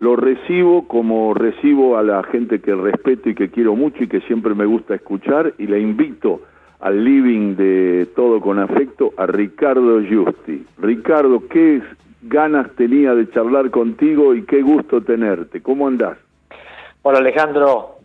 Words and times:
lo 0.00 0.16
recibo 0.16 0.88
como 0.88 1.34
recibo 1.34 1.98
a 1.98 2.02
la 2.02 2.22
gente 2.24 2.60
que 2.60 2.74
respeto 2.74 3.28
y 3.28 3.34
que 3.34 3.50
quiero 3.50 3.76
mucho 3.76 4.02
y 4.02 4.08
que 4.08 4.22
siempre 4.22 4.54
me 4.54 4.64
gusta 4.64 4.94
escuchar 4.94 5.52
y 5.58 5.66
le 5.66 5.78
invito 5.78 6.40
al 6.80 7.04
living 7.04 7.54
de 7.54 8.08
Todo 8.16 8.40
con 8.40 8.58
Afecto 8.58 9.12
a 9.18 9.26
Ricardo 9.26 10.00
Justi. 10.00 10.64
Ricardo, 10.78 11.46
qué 11.48 11.82
ganas 12.22 12.70
tenía 12.76 13.14
de 13.14 13.30
charlar 13.30 13.70
contigo 13.70 14.34
y 14.34 14.46
qué 14.46 14.62
gusto 14.62 15.02
tenerte. 15.02 15.60
¿Cómo 15.60 15.86
andás? 15.86 16.16
Hola 17.02 17.18
Alejandro, 17.18 17.96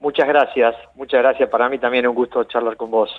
muchas 0.00 0.26
gracias, 0.26 0.74
muchas 0.96 1.22
gracias. 1.22 1.48
Para 1.50 1.68
mí 1.68 1.78
también 1.78 2.04
es 2.04 2.08
un 2.08 2.16
gusto 2.16 2.42
charlar 2.44 2.76
con 2.76 2.90
vos. 2.90 3.10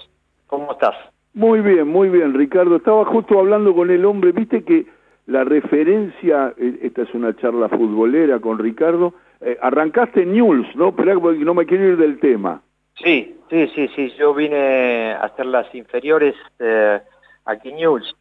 ¿Cómo 0.48 0.74
estás? 0.74 0.96
Muy 1.34 1.62
bien, 1.62 1.88
muy 1.88 2.10
bien, 2.10 2.34
Ricardo. 2.34 2.76
Estaba 2.76 3.06
justo 3.06 3.40
hablando 3.40 3.74
con 3.74 3.90
el 3.92 4.04
hombre, 4.04 4.34
viste 4.34 4.66
que 4.66 4.86
la 5.28 5.44
referencia, 5.44 6.54
eh, 6.58 6.80
esta 6.84 7.04
es 7.04 7.14
una 7.14 7.36
charla 7.36 7.70
futbolera 7.70 8.40
con 8.40 8.60
Ricardo, 8.60 9.14
eh, 9.42 9.58
arrancaste 9.62 10.24
en 10.24 10.34
News, 10.34 10.68
¿no? 10.76 10.96
Pero 10.96 11.20
no 11.20 11.54
me 11.54 11.66
quiero 11.66 11.86
ir 11.86 11.98
del 11.98 12.20
tema. 12.20 12.62
Sí, 13.04 13.36
sí, 13.50 13.68
sí, 13.76 13.90
sí, 13.96 14.14
yo 14.18 14.34
vine 14.34 15.14
a 15.14 15.26
hacer 15.26 15.48
las 15.48 15.74
inferiores 15.74 16.36
eh, 16.60 17.02
aquí 17.46 17.70
en 17.70 17.78
News. 17.78 18.16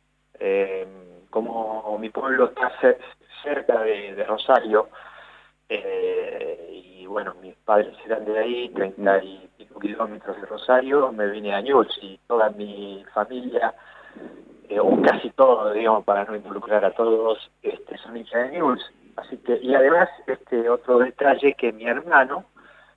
como 1.30 1.98
mi 1.98 2.10
pueblo 2.10 2.46
está 2.46 2.72
cerca 3.42 3.82
de, 3.82 4.24
Rosario, 4.24 4.88
y 5.68 7.06
bueno, 7.06 7.34
mis 7.42 7.54
padres 7.56 7.96
eran 8.06 8.24
de 8.24 8.38
ahí, 8.38 8.68
30 8.70 9.24
y 9.24 9.48
pico 9.56 9.80
kilómetros 9.80 10.40
de 10.40 10.46
Rosario, 10.46 11.12
me 11.12 11.28
vine 11.28 11.54
a 11.54 11.60
News 11.60 11.98
y 12.02 12.18
toda 12.26 12.50
mi 12.50 13.04
familia 13.12 13.74
eh, 14.74 14.80
o 14.80 15.00
casi 15.02 15.30
todo, 15.30 15.72
digamos, 15.72 16.04
para 16.04 16.24
no 16.24 16.34
involucrar 16.34 16.84
a 16.84 16.90
todos, 16.90 17.50
este, 17.62 17.96
son 17.98 18.16
hinchas 18.16 18.50
de 18.50 18.58
News. 18.58 18.92
Así 19.16 19.36
que, 19.38 19.58
y 19.62 19.74
además, 19.74 20.08
este 20.26 20.68
otro 20.68 20.98
detalle 20.98 21.54
que 21.54 21.72
mi 21.72 21.86
hermano 21.86 22.44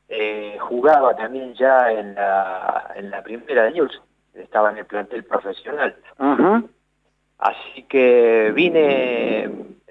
eh, 0.09 0.57
jugaba 0.59 1.15
también 1.15 1.53
ya 1.53 1.91
en 1.91 2.15
la, 2.15 2.93
en 2.95 3.11
la 3.11 3.21
primera 3.21 3.63
de 3.63 3.71
News, 3.71 4.01
estaba 4.33 4.71
en 4.71 4.77
el 4.79 4.85
plantel 4.85 5.23
profesional. 5.23 5.95
Así 7.37 7.83
que 7.83 8.51
vine, 8.55 9.49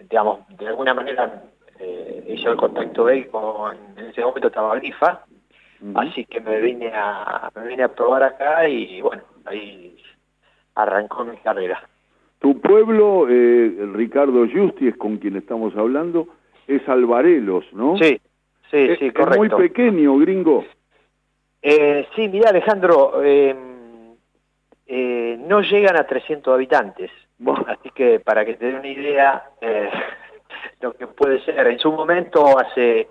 digamos, 0.08 0.40
de 0.48 0.66
alguna 0.66 0.94
manera 0.94 1.44
eh, 1.78 2.24
hizo 2.28 2.50
el 2.50 2.56
contacto 2.56 3.08
él 3.08 3.28
con, 3.28 3.76
en 3.96 4.06
ese 4.06 4.22
momento 4.22 4.48
estaba 4.48 4.74
Grifa, 4.76 5.20
así 5.94 6.24
que 6.24 6.40
me 6.40 6.60
vine 6.60 6.90
a, 6.92 7.48
me 7.54 7.68
vine 7.68 7.84
a 7.84 7.88
probar 7.88 8.24
acá 8.24 8.68
y 8.68 9.00
bueno, 9.00 9.22
ahí 9.44 9.95
arrancó 10.76 11.24
mi 11.24 11.36
carrera. 11.38 11.82
Tu 12.38 12.60
pueblo, 12.60 13.26
eh, 13.28 13.88
Ricardo 13.94 14.46
Justi, 14.46 14.88
es 14.88 14.96
con 14.96 15.16
quien 15.16 15.36
estamos 15.36 15.74
hablando, 15.76 16.28
es 16.68 16.86
Alvarelos, 16.88 17.64
¿no? 17.72 17.96
Sí, 17.96 18.20
sí, 18.70 18.96
sí, 18.98 19.10
correcto. 19.10 19.44
Es 19.44 19.52
muy 19.52 19.68
pequeño, 19.68 20.16
gringo. 20.18 20.64
Eh, 21.62 22.06
sí, 22.14 22.28
mira 22.28 22.50
Alejandro, 22.50 23.22
em, 23.24 24.14
eh, 24.86 25.36
no 25.40 25.62
llegan 25.62 25.96
a 25.96 26.06
300 26.06 26.54
habitantes, 26.54 27.10
así 27.66 27.90
que 27.90 28.20
para 28.20 28.44
que 28.44 28.54
te 28.54 28.66
dé 28.66 28.78
una 28.78 28.86
idea, 28.86 29.50
eh, 29.60 29.90
lo 30.80 30.92
que 30.92 31.06
puede 31.06 31.42
ser, 31.44 31.66
en 31.66 31.78
su 31.78 31.90
momento 31.90 32.58
hace, 32.58 33.08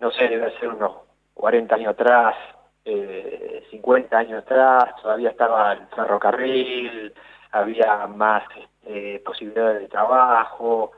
no 0.00 0.10
sé, 0.12 0.28
debe 0.28 0.56
ser 0.60 0.68
unos 0.68 0.92
40 1.32 1.74
años 1.74 1.88
atrás, 1.88 2.36
eh, 2.84 3.64
50 3.70 4.16
años 4.16 4.42
atrás, 4.42 4.94
todavía 5.00 5.30
estaba 5.30 5.72
el 5.72 5.86
ferrocarril, 5.94 7.12
había 7.52 8.06
más 8.06 8.42
eh, 8.84 9.22
posibilidades 9.24 9.82
de 9.82 9.88
trabajo, 9.88 10.92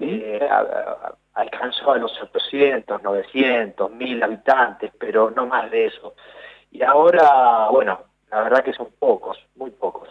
eh, 0.00 0.48
alcanzó 1.34 1.92
a 1.92 1.98
los 1.98 2.12
800, 2.22 3.02
900, 3.02 3.90
1000 3.90 4.22
habitantes, 4.22 4.92
pero 4.98 5.30
no 5.30 5.46
más 5.46 5.70
de 5.70 5.86
eso. 5.86 6.14
Y 6.70 6.82
ahora, 6.82 7.68
bueno, 7.70 7.98
la 8.30 8.42
verdad 8.42 8.64
que 8.64 8.72
son 8.72 8.88
pocos, 8.98 9.38
muy 9.56 9.70
pocos. 9.70 10.08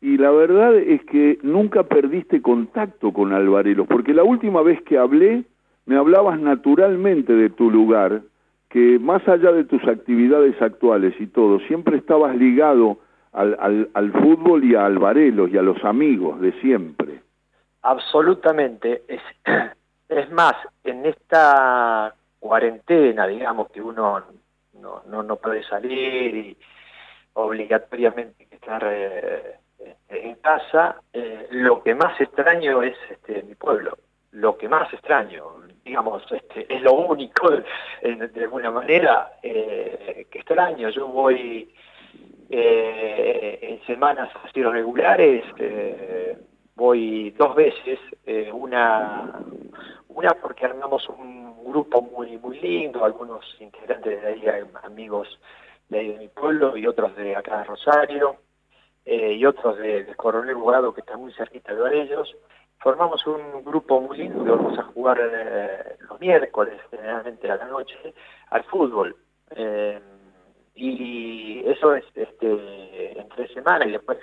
Y 0.00 0.16
la 0.16 0.30
verdad 0.30 0.76
es 0.76 1.04
que 1.04 1.38
nunca 1.42 1.82
perdiste 1.82 2.40
contacto 2.40 3.12
con 3.12 3.32
Alvarelos, 3.32 3.86
porque 3.88 4.14
la 4.14 4.22
última 4.22 4.62
vez 4.62 4.80
que 4.82 4.96
hablé, 4.96 5.44
me 5.86 5.96
hablabas 5.96 6.38
naturalmente 6.38 7.32
de 7.32 7.50
tu 7.50 7.70
lugar, 7.70 8.22
que 8.68 8.98
más 8.98 9.26
allá 9.28 9.52
de 9.52 9.64
tus 9.64 9.82
actividades 9.88 10.60
actuales 10.60 11.14
y 11.18 11.26
todo, 11.26 11.58
siempre 11.60 11.96
estabas 11.96 12.36
ligado 12.36 12.98
al, 13.32 13.88
al, 13.94 14.12
fútbol 14.12 14.64
y 14.64 14.74
a 14.74 14.84
Alvarelos 14.84 15.50
y 15.50 15.58
a 15.58 15.62
los 15.62 15.82
amigos 15.84 16.40
de 16.40 16.52
siempre. 16.60 17.20
Absolutamente. 17.82 19.02
Es, 19.08 19.22
es 20.08 20.30
más, 20.30 20.54
en 20.84 21.06
esta 21.06 22.14
cuarentena, 22.38 23.26
digamos, 23.26 23.70
que 23.70 23.80
uno 23.80 24.22
no, 24.74 25.02
no, 25.06 25.22
no 25.22 25.36
puede 25.36 25.62
salir 25.64 26.34
y 26.34 26.56
obligatoriamente 27.34 28.48
estar 28.50 28.82
eh, 28.84 29.58
en 30.08 30.34
casa, 30.36 30.96
eh, 31.12 31.46
lo 31.50 31.82
que 31.82 31.94
más 31.94 32.20
extraño 32.20 32.82
es 32.82 32.96
este, 33.10 33.42
mi 33.44 33.54
pueblo, 33.54 33.98
lo 34.32 34.56
que 34.56 34.68
más 34.68 34.92
extraño 34.92 35.44
digamos, 35.88 36.22
este, 36.30 36.66
es 36.72 36.82
lo 36.82 36.92
único, 36.92 37.50
de, 38.02 38.44
alguna 38.44 38.70
manera, 38.70 39.32
eh, 39.42 40.26
que 40.30 40.40
extraño. 40.40 40.90
Yo 40.90 41.08
voy 41.08 41.72
eh, 42.50 43.58
en 43.62 43.86
semanas 43.86 44.28
así 44.44 44.62
regulares, 44.62 45.44
eh, 45.58 46.36
voy 46.74 47.30
dos 47.30 47.54
veces, 47.54 47.98
una, 48.52 49.40
una 50.08 50.30
porque 50.34 50.66
armamos 50.66 51.08
un 51.08 51.64
grupo 51.64 52.02
muy 52.02 52.36
muy 52.38 52.60
lindo, 52.60 53.04
algunos 53.04 53.44
integrantes 53.58 54.22
de 54.22 54.28
ahí, 54.28 54.64
amigos 54.82 55.40
de, 55.88 55.98
ahí 55.98 56.08
de 56.12 56.18
mi 56.18 56.28
pueblo 56.28 56.76
y 56.76 56.86
otros 56.86 57.16
de 57.16 57.34
acá 57.34 57.58
de 57.58 57.64
Rosario, 57.64 58.36
y 59.06 59.44
otros 59.46 59.78
de, 59.78 60.06
Coronel 60.16 60.54
Bogado 60.54 60.92
que 60.92 61.00
está 61.00 61.16
muy 61.16 61.32
cerquita 61.32 61.74
de 61.74 62.02
ellos 62.02 62.36
formamos 62.78 63.26
un 63.26 63.64
grupo 63.64 64.00
muy 64.00 64.18
lindo 64.18 64.44
que 64.44 64.50
vamos 64.50 64.78
a 64.78 64.82
jugar 64.84 65.18
eh, 65.20 65.96
los 66.08 66.20
miércoles, 66.20 66.80
generalmente 66.90 67.50
a 67.50 67.56
la 67.56 67.66
noche, 67.66 68.14
al 68.50 68.64
fútbol. 68.64 69.16
Eh, 69.50 70.00
y 70.74 71.68
eso 71.68 71.94
es 71.94 72.04
este, 72.14 73.18
entre 73.18 73.48
semana 73.48 73.84
y 73.86 73.92
después 73.92 74.18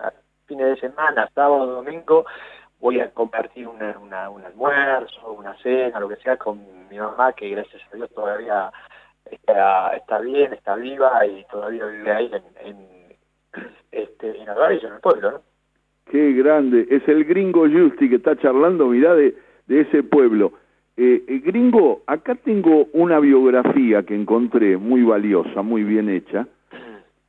a 0.00 0.12
fines 0.46 0.66
de 0.66 0.88
semana, 0.88 1.30
sábado, 1.34 1.66
domingo, 1.66 2.24
voy 2.80 3.00
a 3.00 3.10
compartir 3.12 3.68
una, 3.68 3.96
un 4.28 4.44
almuerzo, 4.44 5.32
una 5.32 5.56
cena, 5.58 6.00
lo 6.00 6.08
que 6.08 6.16
sea, 6.16 6.36
con 6.36 6.88
mi 6.88 6.98
mamá, 6.98 7.32
que 7.32 7.48
gracias 7.50 7.82
a 7.92 7.96
Dios 7.96 8.10
todavía 8.10 8.72
está, 9.30 10.18
bien, 10.20 10.52
está 10.52 10.74
viva 10.74 11.24
y 11.26 11.44
todavía 11.44 11.84
vive 11.86 12.12
ahí 12.12 12.30
en, 12.32 12.66
en, 12.66 13.18
este, 13.92 14.30
en 14.30 14.48
en 14.48 14.92
el 14.92 15.00
pueblo, 15.00 15.30
¿no? 15.32 15.47
Qué 16.10 16.32
grande. 16.32 16.86
Es 16.90 17.06
el 17.06 17.24
gringo 17.24 17.68
Justi 17.68 18.08
que 18.08 18.16
está 18.16 18.36
charlando, 18.36 18.88
mirá, 18.88 19.14
de, 19.14 19.34
ese 19.68 20.02
pueblo. 20.02 20.52
Eh, 20.96 21.22
eh, 21.28 21.38
gringo, 21.44 22.02
acá 22.06 22.34
tengo 22.34 22.86
una 22.92 23.20
biografía 23.20 24.02
que 24.04 24.14
encontré 24.14 24.78
muy 24.78 25.02
valiosa, 25.02 25.62
muy 25.62 25.84
bien 25.84 26.08
hecha, 26.08 26.48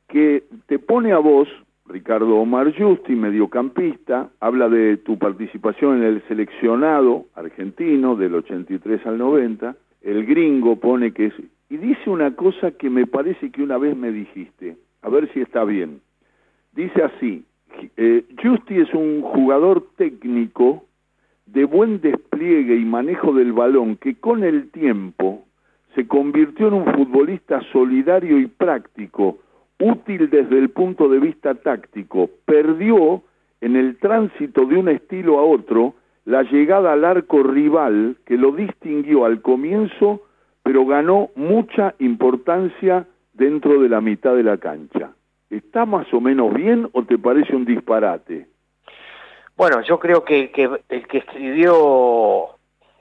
que 0.08 0.44
te 0.66 0.78
pone 0.78 1.12
a 1.12 1.18
vos, 1.18 1.48
Ricardo 1.86 2.36
Omar 2.36 2.74
Justi, 2.76 3.14
mediocampista, 3.14 4.30
habla 4.40 4.68
de 4.68 4.96
tu 4.96 5.18
participación 5.18 5.98
en 5.98 6.04
el 6.04 6.22
seleccionado 6.26 7.26
argentino 7.34 8.16
del 8.16 8.34
83 8.34 9.06
al 9.06 9.18
90, 9.18 9.76
el 10.02 10.24
gringo 10.24 10.76
pone 10.76 11.12
que 11.12 11.26
es... 11.26 11.34
Y 11.68 11.76
dice 11.76 12.10
una 12.10 12.34
cosa 12.34 12.72
que 12.72 12.90
me 12.90 13.06
parece 13.06 13.50
que 13.50 13.62
una 13.62 13.78
vez 13.78 13.96
me 13.96 14.10
dijiste, 14.10 14.76
a 15.02 15.08
ver 15.08 15.32
si 15.32 15.40
está 15.40 15.64
bien. 15.64 16.00
Dice 16.72 17.02
así, 17.02 17.44
eh, 17.96 18.24
Justi 18.42 18.78
es 18.78 18.92
un 18.94 19.22
jugador 19.22 19.88
técnico 19.96 20.84
de 21.46 21.64
buen 21.64 22.00
despliegue 22.00 22.76
y 22.76 22.84
manejo 22.84 23.32
del 23.32 23.52
balón 23.52 23.96
que 23.96 24.16
con 24.16 24.44
el 24.44 24.70
tiempo 24.70 25.44
se 25.94 26.06
convirtió 26.06 26.68
en 26.68 26.74
un 26.74 26.84
futbolista 26.84 27.60
solidario 27.72 28.38
y 28.38 28.46
práctico, 28.46 29.38
útil 29.80 30.30
desde 30.30 30.58
el 30.58 30.70
punto 30.70 31.08
de 31.08 31.18
vista 31.18 31.54
táctico. 31.54 32.30
Perdió 32.44 33.22
en 33.60 33.76
el 33.76 33.98
tránsito 33.98 34.64
de 34.66 34.76
un 34.76 34.88
estilo 34.88 35.38
a 35.38 35.42
otro 35.42 35.94
la 36.24 36.42
llegada 36.42 36.92
al 36.92 37.04
arco 37.04 37.42
rival 37.42 38.16
que 38.24 38.36
lo 38.36 38.52
distinguió 38.52 39.24
al 39.24 39.42
comienzo, 39.42 40.22
pero 40.62 40.86
ganó 40.86 41.30
mucha 41.34 41.94
importancia 41.98 43.06
dentro 43.32 43.80
de 43.80 43.88
la 43.88 44.00
mitad 44.00 44.36
de 44.36 44.44
la 44.44 44.58
cancha. 44.58 45.12
¿Está 45.50 45.84
más 45.84 46.12
o 46.14 46.20
menos 46.20 46.54
bien 46.54 46.88
o 46.92 47.02
te 47.02 47.18
parece 47.18 47.54
un 47.54 47.64
disparate? 47.64 48.46
Bueno, 49.56 49.82
yo 49.82 49.98
creo 49.98 50.24
que, 50.24 50.50
el 50.88 51.06
que 51.08 51.18
escribió 51.18 52.56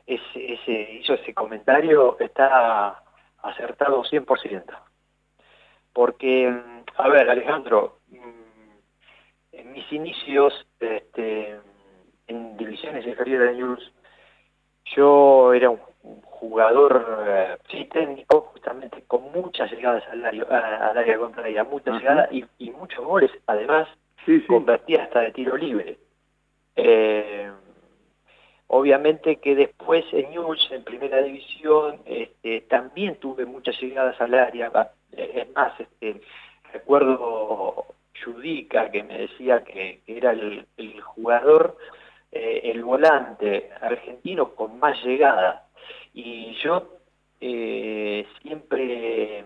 ese, 0.05 0.53
ese, 0.53 0.93
hizo 0.93 1.13
ese 1.13 1.33
comentario 1.33 2.17
está 2.19 3.03
acertado 3.43 4.03
100%. 4.03 4.63
Porque, 5.93 6.53
a 6.97 7.07
ver, 7.07 7.29
Alejandro, 7.29 7.99
mm, 8.09 9.53
en 9.53 9.71
mis 9.71 9.91
inicios 9.91 10.67
este, 10.79 11.59
en 12.27 12.57
divisiones 12.57 13.05
inferiores 13.05 13.51
de 13.51 13.57
News, 13.57 13.93
yo 14.95 15.53
era 15.53 15.69
un, 15.69 15.79
jugador 16.23 17.25
eh, 17.27 17.57
sí 17.69 17.85
técnico, 17.91 18.49
justamente 18.53 19.03
con 19.07 19.31
muchas 19.31 19.71
llegadas 19.71 20.03
al 20.11 20.25
área, 20.25 20.43
al 20.43 20.97
área 20.97 21.17
contraria, 21.17 21.63
muchas 21.63 21.99
llegadas 21.99 22.31
y, 22.31 22.45
y, 22.57 22.71
muchos 22.71 23.03
goles, 23.05 23.31
además 23.47 23.87
sí, 24.25 24.41
convertía 24.47 25.03
hasta 25.03 25.21
de 25.21 25.31
tiro 25.31 25.57
libre. 25.57 25.97
Eh, 26.75 27.51
obviamente 28.67 29.37
que 29.37 29.55
después 29.55 30.05
en 30.13 30.31
News, 30.31 30.69
en 30.71 30.83
primera 30.83 31.21
división, 31.21 31.99
este, 32.05 32.61
también 32.61 33.15
tuve 33.15 33.45
muchas 33.45 33.79
llegadas 33.81 34.19
al 34.21 34.33
área, 34.33 34.71
es 35.11 35.51
más, 35.53 35.77
este, 35.79 36.21
recuerdo 36.71 37.85
Judica 38.23 38.89
que 38.91 39.03
me 39.03 39.17
decía 39.17 39.63
que, 39.63 40.01
era 40.07 40.31
el, 40.31 41.01
jugador, 41.01 41.77
eh, 42.31 42.61
el 42.65 42.83
volante 42.83 43.69
argentino 43.81 44.55
con 44.55 44.79
más 44.79 45.01
llegada. 45.03 45.65
Y 46.13 46.56
yo 46.63 47.00
eh, 47.41 48.25
siempre 48.41 49.45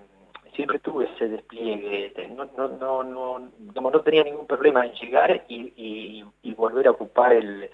siempre 0.56 0.80
tuve 0.80 1.06
ese 1.16 1.28
despliegue, 1.30 2.14
no, 2.36 2.46
no, 2.56 2.68
no, 2.68 3.04
no, 3.04 3.50
no, 3.74 4.02
tenía 4.02 4.24
ningún 4.24 4.46
problema 4.46 4.86
en 4.86 4.94
llegar 4.94 5.44
y, 5.48 6.24
volver 6.56 6.88
a 6.88 6.92
ocupar 6.92 7.34
el, 7.34 7.70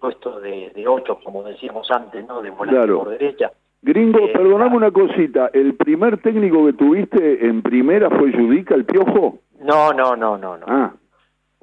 puesto 0.00 0.40
de, 0.40 0.72
de 0.74 0.88
8, 0.88 1.20
como 1.22 1.44
decíamos 1.44 1.88
antes, 1.92 2.26
¿no? 2.26 2.42
de 2.42 2.50
volante 2.50 2.92
por 2.92 3.10
derecha. 3.10 3.52
Gringo, 3.82 4.18
eh, 4.18 4.32
perdoname 4.32 4.72
ah. 4.72 4.76
una 4.76 4.90
cosita, 4.90 5.50
¿el 5.52 5.74
primer 5.74 6.18
técnico 6.18 6.66
que 6.66 6.72
tuviste 6.72 7.46
en 7.46 7.62
primera 7.62 8.10
fue 8.10 8.32
Judica, 8.32 8.74
el 8.74 8.84
Piojo? 8.84 9.38
No, 9.60 9.92
no, 9.92 10.16
no, 10.16 10.36
no, 10.36 10.56
no. 10.56 10.66
Ah. 10.68 10.92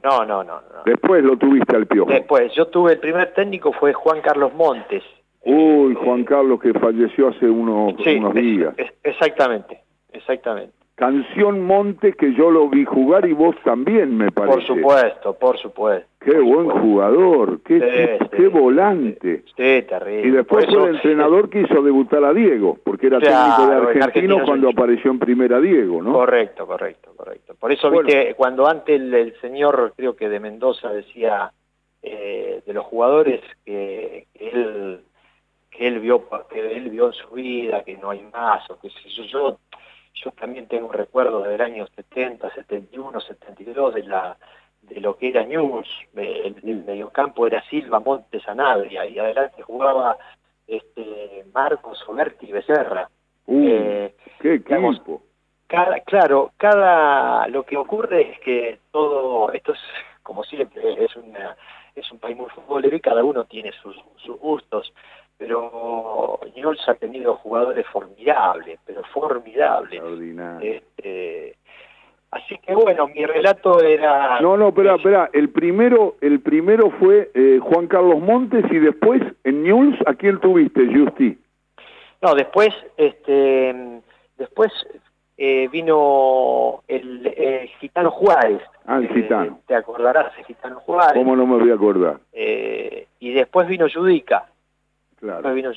No, 0.02 0.26
no, 0.26 0.44
no, 0.44 0.62
Después 0.86 1.24
lo 1.24 1.38
tuviste 1.38 1.76
al 1.76 1.88
Piojo. 1.88 2.10
Después, 2.10 2.54
yo 2.56 2.68
tuve 2.68 2.94
el 2.94 3.00
primer 3.00 3.34
técnico 3.34 3.72
fue 3.72 3.94
Juan 3.94 4.22
Carlos 4.22 4.54
Montes. 4.54 5.04
Uy, 5.46 5.94
Juan 5.96 6.24
Carlos 6.24 6.60
que 6.60 6.74
falleció 6.74 7.30
hace 7.30 7.50
unos, 7.50 7.94
unos 8.06 8.34
días. 8.34 8.76
exactamente, 9.04 9.82
exactamente. 10.12 10.74
Canción 10.96 11.66
Montes 11.66 12.16
que 12.16 12.34
yo 12.36 12.52
lo 12.52 12.70
vi 12.70 12.86
jugar 12.86 13.28
y 13.28 13.34
vos 13.34 13.56
también, 13.64 14.16
me 14.16 14.32
parece. 14.32 14.58
Por 14.58 14.64
supuesto, 14.64 15.34
por 15.34 15.58
supuesto. 15.58 16.08
Qué 16.20 16.40
buen 16.40 16.70
jugador, 16.70 17.62
qué, 17.64 18.20
qué 18.32 18.48
volante. 18.48 19.44
Sí, 19.58 19.82
terrible. 19.90 20.28
Y 20.28 20.32
después 20.32 20.68
fue 20.68 20.90
el 20.90 20.96
entrenador 20.96 21.50
que 21.50 21.62
hizo 21.62 21.82
debutar 21.82 22.24
a 22.24 22.32
Diego, 22.32 22.78
porque 22.84 23.08
era 23.08 23.20
técnico 23.20 23.68
de 23.68 24.04
Argentino 24.04 24.46
cuando 24.46 24.70
apareció 24.70 25.10
en 25.10 25.18
primera 25.18 25.60
Diego, 25.60 26.04
¿no? 26.04 26.14
Correcto, 26.14 26.68
correcto, 26.68 27.12
correcto. 27.18 27.56
Por 27.60 27.72
eso, 27.72 27.90
viste, 27.90 28.36
cuando 28.36 28.68
antes 28.68 29.02
el, 29.02 29.34
señor, 29.42 29.94
creo 29.98 30.16
que 30.16 30.30
de 30.30 30.40
Mendoza, 30.40 30.94
decía 30.94 31.52
eh, 32.04 32.62
de 32.66 32.74
los 32.74 32.86
jugadores 32.86 33.42
que, 33.66 34.28
él 34.36 35.02
que 35.76 35.88
él 35.88 36.00
vio 36.00 36.28
que 36.50 36.78
él 36.78 36.90
vio 36.90 37.08
en 37.08 37.14
su 37.14 37.30
vida 37.30 37.84
que 37.84 37.98
no 37.98 38.12
hay 38.12 38.22
más 38.34 38.70
o 38.70 38.80
que 38.80 38.90
yo, 38.90 39.24
yo 39.24 39.58
yo 40.14 40.32
también 40.32 40.68
tengo 40.68 40.92
recuerdos 40.92 41.48
del 41.48 41.60
año 41.62 41.88
70, 41.96 42.54
71, 42.54 43.20
72 43.20 43.94
de 43.96 44.04
la 44.04 44.38
de 44.84 45.00
lo 45.00 45.18
que 45.18 45.30
era 45.30 45.46
News, 45.46 45.88
el, 46.14 46.84
mediocampo 46.86 47.48
era 47.48 47.64
Silva, 47.70 48.02
Montes, 48.02 48.46
Anabria, 48.48 49.06
y 49.06 49.18
adelante 49.18 49.62
jugaba 49.62 50.18
este 50.68 51.46
Marcos, 51.54 52.04
Oberti 52.08 52.52
Becerra. 52.52 53.10
Uh, 53.46 53.68
eh, 53.68 54.16
¡Qué 54.42 54.56
equipo! 54.56 55.22
Cada, 55.68 56.02
claro, 56.02 56.52
cada 56.58 57.48
lo 57.48 57.64
que 57.64 57.78
ocurre 57.78 58.32
es 58.32 58.40
que 58.42 58.80
todo 58.92 59.52
esto 59.54 59.74
es 59.74 59.80
como 60.22 60.44
siempre 60.44 61.04
es 61.04 61.16
una 61.16 61.56
es 61.96 62.12
un 62.12 62.20
país 62.20 62.36
muy 62.36 62.50
futbolero 62.50 62.96
y 62.96 63.00
cada 63.00 63.24
uno 63.24 63.46
tiene 63.46 63.72
sus, 63.72 63.96
sus 64.18 64.38
gustos 64.40 64.94
pero 65.38 66.40
Newell's 66.56 66.88
ha 66.88 66.96
tenido 66.96 67.36
jugadores 67.36 67.86
formidables, 67.88 68.80
pero 68.86 69.02
formidables. 69.14 70.02
Este, 70.62 71.56
así 72.32 72.58
que 72.60 72.74
bueno, 72.74 73.08
mi 73.08 73.26
relato 73.26 73.82
era... 73.82 74.40
No, 74.42 74.58
no, 74.58 74.70
espera, 74.70 74.96
espera, 74.96 75.30
el 75.34 75.50
primero, 75.50 76.16
el 76.22 76.40
primero 76.40 76.92
fue 76.92 77.32
eh, 77.34 77.60
Juan 77.62 77.88
Carlos 77.88 78.20
Montes 78.20 78.66
y 78.72 78.80
después 78.80 79.22
en 79.44 79.64
Newell's, 79.64 80.00
¿a 80.08 80.14
quién 80.14 80.40
tuviste, 80.40 80.88
Justi? 80.94 81.38
No, 82.22 82.36
después, 82.36 82.70
este, 82.96 84.02
después 84.38 84.72
eh, 85.38 85.68
vino 85.70 86.84
el, 86.88 87.70
Gitano 87.80 88.12
Juárez. 88.12 88.62
Ah, 88.86 88.98
el 88.98 89.10
Gitano. 89.10 89.60
te 89.68 89.76
acordarás, 89.76 90.32
el 90.38 90.46
Gitano 90.46 90.80
Juárez. 90.80 91.16
¿Cómo 91.16 91.36
no 91.36 91.46
me 91.46 91.58
voy 91.58 91.72
a 91.72 91.74
acordar? 91.74 92.20
Eh, 92.32 93.08
y 93.20 93.34
después 93.34 93.68
vino 93.68 93.88
Judica. 93.94 94.46
Claro. 95.24 95.54
vino 95.54 95.72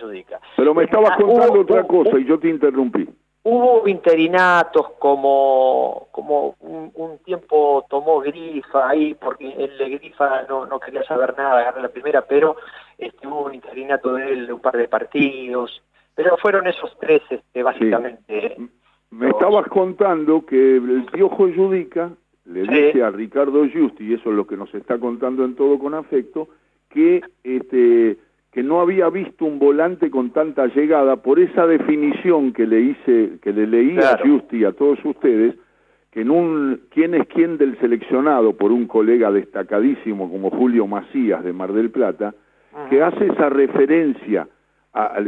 Pero 0.56 0.74
me 0.74 0.82
estabas 0.82 1.12
ah, 1.12 1.18
contando 1.20 1.60
otra 1.60 1.84
cosa 1.84 2.18
y 2.18 2.24
yo 2.24 2.36
te 2.36 2.48
interrumpí. 2.48 3.08
Hubo 3.44 3.86
interinatos 3.86 4.94
como, 4.98 6.08
como 6.10 6.56
un, 6.58 7.18
tiempo 7.24 7.86
tomó 7.88 8.18
Grifa 8.18 8.88
ahí, 8.88 9.14
porque 9.14 9.46
el 9.46 9.78
de 9.78 9.98
Grifa 9.98 10.42
no, 10.48 10.66
no 10.66 10.80
quería 10.80 11.04
saber 11.04 11.36
nada, 11.38 11.60
agarrar 11.60 11.80
la 11.80 11.88
primera, 11.90 12.22
pero 12.22 12.56
este, 12.98 13.24
hubo 13.28 13.44
un 13.44 13.54
interinato 13.54 14.14
de 14.14 14.32
él 14.32 14.52
un 14.52 14.58
par 14.58 14.76
de 14.76 14.88
partidos, 14.88 15.80
pero 16.16 16.36
fueron 16.38 16.66
esos 16.66 16.98
tres 16.98 17.22
este, 17.30 17.62
básicamente. 17.62 18.56
Me 19.10 19.28
estabas 19.28 19.68
contando 19.68 20.44
que 20.44 20.78
el 20.78 21.06
Piojo 21.12 21.48
Judica 21.54 22.10
le 22.46 22.62
dice 22.62 23.00
a 23.04 23.10
Ricardo 23.10 23.60
Justi, 23.72 24.06
y 24.06 24.14
eso 24.14 24.30
es 24.30 24.36
lo 24.36 24.44
que 24.44 24.56
nos 24.56 24.74
está 24.74 24.98
contando 24.98 25.44
en 25.44 25.54
todo 25.54 25.78
con 25.78 25.94
afecto, 25.94 26.48
que 26.88 27.22
este 27.44 28.18
que 28.56 28.62
no 28.62 28.80
había 28.80 29.10
visto 29.10 29.44
un 29.44 29.58
volante 29.58 30.10
con 30.10 30.30
tanta 30.30 30.66
llegada 30.68 31.16
por 31.16 31.38
esa 31.38 31.66
definición 31.66 32.54
que 32.54 32.66
le 32.66 32.80
hice, 32.80 33.32
que 33.42 33.52
le 33.52 33.66
leí 33.66 33.98
a 33.98 34.16
Justi 34.16 34.60
y 34.60 34.64
a 34.64 34.72
todos 34.72 34.98
ustedes, 35.04 35.56
que 36.10 36.22
en 36.22 36.30
un 36.30 36.80
quién 36.88 37.12
es 37.12 37.26
quién 37.26 37.58
del 37.58 37.78
seleccionado 37.80 38.54
por 38.54 38.72
un 38.72 38.86
colega 38.86 39.30
destacadísimo 39.30 40.30
como 40.30 40.48
Julio 40.48 40.86
Macías 40.86 41.44
de 41.44 41.52
Mar 41.52 41.74
del 41.74 41.90
Plata, 41.90 42.34
que 42.88 43.02
hace 43.02 43.26
esa 43.26 43.50
referencia 43.50 44.48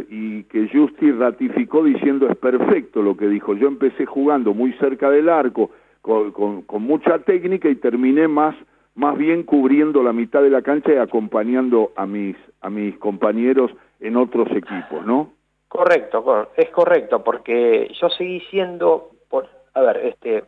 y 0.09 0.45
que 0.45 0.67
Justi 0.73 1.13
ratificó 1.13 1.85
diciendo 1.85 2.31
es 2.31 2.37
perfecto 2.39 3.03
lo 3.03 3.15
que 3.15 3.29
dijo. 3.29 3.53
Yo 3.53 3.69
empecé 3.69 4.07
jugando 4.07 4.55
muy 4.55 4.73
cerca 4.81 5.11
del 5.11 5.29
arco, 5.29 5.71
con, 6.01 6.63
con 6.63 6.83
mucha 6.83 7.19
técnica 7.19 7.69
y 7.69 7.75
terminé 7.75 8.27
más 8.27 8.57
más 8.99 9.17
bien 9.17 9.45
cubriendo 9.45 10.03
la 10.03 10.13
mitad 10.13 10.43
de 10.43 10.51
la 10.51 10.61
cancha 10.61 10.93
y 10.93 10.97
acompañando 10.97 11.93
a 11.95 12.05
mis 12.05 12.37
a 12.61 12.69
mis 12.69 12.99
compañeros 12.99 13.71
en 14.01 14.17
otros 14.17 14.51
equipos, 14.51 15.07
¿no? 15.07 15.33
Correcto, 15.69 16.51
es 16.57 16.69
correcto, 16.71 17.23
porque 17.23 17.93
yo 18.01 18.09
seguí 18.11 18.41
siendo, 18.51 19.11
por, 19.29 19.49
a 19.75 19.81
ver, 19.83 19.99
este, 19.99 20.45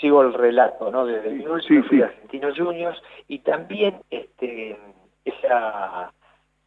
sigo 0.00 0.22
el 0.22 0.32
relato, 0.32 0.92
¿no? 0.92 1.06
Desde 1.06 1.30
el 1.30 1.62
sí, 1.62 1.82
sí. 1.90 2.02
Argentinos 2.02 2.56
Juniors 2.56 3.02
y 3.26 3.40
también 3.40 3.96
este, 4.10 4.78
esa, 5.24 6.12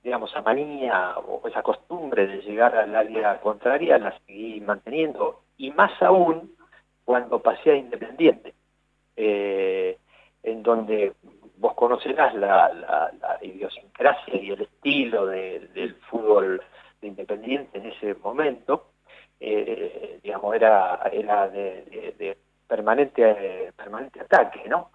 digamos, 0.03 0.31
esa 0.31 0.41
manía 0.41 1.15
o 1.17 1.47
esa 1.47 1.61
costumbre 1.61 2.27
de 2.27 2.41
llegar 2.41 2.75
al 2.75 2.93
área 2.93 3.39
contraria 3.39 3.97
la 3.99 4.17
seguí 4.25 4.59
manteniendo 4.59 5.43
y 5.57 5.71
más 5.71 5.91
aún 6.01 6.51
cuando 7.05 7.41
pasé 7.41 7.71
a 7.71 7.75
Independiente. 7.75 8.53
Eh, 9.15 9.97
en 10.47 10.63
donde 10.63 11.13
vos 11.57 11.73
conocerás 11.73 12.33
la, 12.35 12.71
la, 12.73 13.37
idiosincrasia 13.41 14.41
y 14.41 14.51
el 14.51 14.61
estilo 14.61 15.25
del 15.25 15.95
fútbol 16.09 16.61
de 17.01 17.07
Independiente 17.07 17.77
en 17.77 17.87
ese 17.87 18.15
momento, 18.15 18.91
eh, 19.39 20.19
digamos, 20.23 20.55
era, 20.55 21.01
era 21.11 21.49
de, 21.49 22.37
permanente, 22.67 23.73
permanente 23.75 24.21
ataque, 24.21 24.63
¿no? 24.67 24.91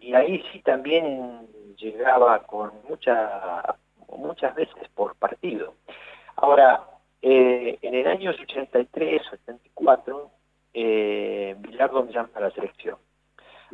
Y 0.00 0.14
ahí 0.14 0.42
sí 0.52 0.60
también 0.60 1.48
llegaba 1.76 2.42
con 2.42 2.70
mucha, 2.88 3.76
muchas 4.08 4.54
veces 4.54 4.88
por 4.94 5.16
partido. 5.16 5.74
Ahora, 6.36 6.84
eh, 7.20 7.78
en 7.80 7.94
el 7.94 8.06
año 8.06 8.30
83, 8.30 9.22
84, 9.32 10.30
eh, 10.74 11.56
Bilardo 11.58 12.04
me 12.04 12.12
llama 12.12 12.30
a 12.34 12.40
la 12.40 12.50
selección. 12.50 12.98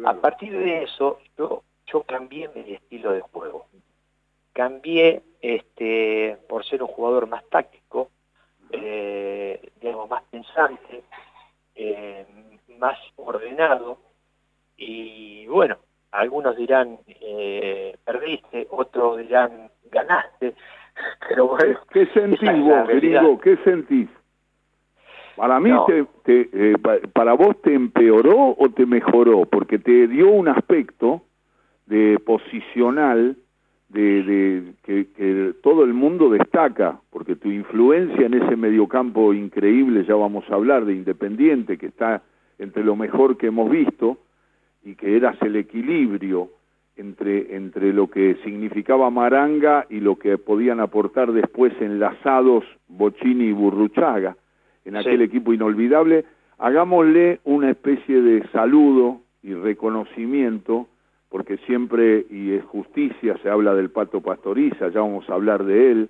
A 0.05 0.15
partir 0.15 0.53
de 0.53 0.85
eso, 0.85 1.19
yo, 1.37 1.63
yo 1.87 2.03
cambié 2.03 2.49
mi 2.55 2.75
estilo 2.75 3.13
de 3.13 3.21
juego. 3.21 3.67
Cambié 4.53 5.23
este, 5.41 6.39
por 6.49 6.65
ser 6.65 6.83
un 6.83 6.89
jugador 6.89 7.27
más 7.27 7.45
táctico, 7.49 8.11
eh, 8.71 9.71
digamos, 9.81 10.09
más 10.09 10.23
pensante, 10.25 11.03
eh, 11.75 12.27
más 12.79 12.99
ordenado, 13.17 13.99
y 14.77 15.47
bueno, 15.47 15.77
algunos 16.13 16.57
dirán 16.57 16.99
eh, 17.07 17.97
perdiste, 18.05 18.67
otros 18.71 19.19
dirán 19.19 19.71
ganaste, 19.91 20.55
pero 21.29 21.49
bueno. 21.49 21.81
¿Qué 21.93 22.07
sentís 22.07 22.61
vos, 22.61 22.89
querido? 22.89 23.39
¿Qué 23.41 23.57
sentís? 23.59 24.09
Para 25.37 25.61
mí, 25.61 25.71
te, 26.25 26.49
eh, 26.53 26.75
para 27.13 27.35
vos 27.35 27.61
te 27.63 27.75
empeoró 27.75 28.55
o 28.59 28.69
te 28.71 28.87
mejoró, 28.87 29.47
porque 29.47 29.79
te 29.79 30.07
dio 30.09 30.31
un 30.31 30.49
aspecto 30.49 31.23
de 31.87 32.19
posicional 32.25 33.37
de, 33.89 34.75
que, 34.83 35.55
todo 35.63 35.85
el 35.85 35.93
mundo 35.93 36.31
destaca, 36.31 37.01
porque 37.11 37.37
tu 37.37 37.51
influencia 37.51 38.27
en 38.27 38.35
ese 38.35 38.57
mediocampo 38.57 39.35
increíble, 39.35 40.05
ya 40.05 40.15
vamos 40.15 40.45
a 40.51 40.55
hablar 40.55 40.85
de 40.85 40.95
Independiente, 40.95 41.77
que 41.77 41.87
está 41.87 42.23
entre 42.59 42.85
lo 42.85 42.95
mejor 42.95 43.37
que 43.37 43.49
hemos 43.49 43.71
visto, 43.71 44.19
y 44.85 44.95
que 44.95 45.17
eras 45.17 45.37
el 45.43 45.57
equilibrio 45.57 46.51
entre, 46.97 47.57
entre 47.57 47.93
lo 47.93 48.09
que 48.09 48.37
significaba 48.45 49.11
Maranga 49.11 49.87
y 49.91 50.01
lo 50.01 50.17
que 50.17 50.39
podían 50.39 50.81
aportar 50.81 51.33
después 51.33 51.73
enlazados 51.81 52.65
Bocini 52.89 53.47
y 53.47 53.53
Burruchaga 53.53 54.37
en 54.85 54.97
aquel 54.97 55.23
equipo 55.23 55.53
inolvidable, 55.53 56.25
hagámosle 56.59 57.41
una 57.45 57.71
especie 57.71 58.21
de 58.21 58.47
saludo 58.49 59.21
y 59.43 59.55
reconocimiento 59.55 60.87
porque 61.31 61.59
siempre, 61.59 62.27
y 62.29 62.55
es 62.55 62.65
justicia, 62.65 63.39
se 63.43 63.49
habla 63.49 63.73
del 63.75 63.91
Pato 63.91 64.21
Pastoriza, 64.21 64.89
ya 64.89 65.01
vamos 65.01 65.31
a 65.31 65.35
hablar 65.35 65.65
de 65.65 65.93
él, 65.93 66.09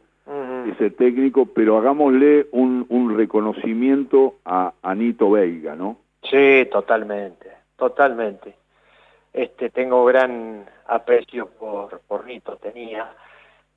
ese 0.72 0.90
técnico, 0.90 1.46
pero 1.46 1.76
hagámosle 1.76 2.46
un, 2.52 2.86
un 2.88 3.16
reconocimiento 3.16 4.36
a 4.44 4.72
Anito 4.82 5.30
Veiga, 5.30 5.74
¿no? 5.74 5.98
Sí, 6.22 6.66
totalmente, 6.70 7.48
totalmente. 7.76 8.54
Este, 9.32 9.70
tengo 9.70 10.04
gran 10.04 10.64
aprecio 10.86 11.48
por, 11.58 12.00
por 12.06 12.26
Nito, 12.26 12.56
tenía, 12.56 13.10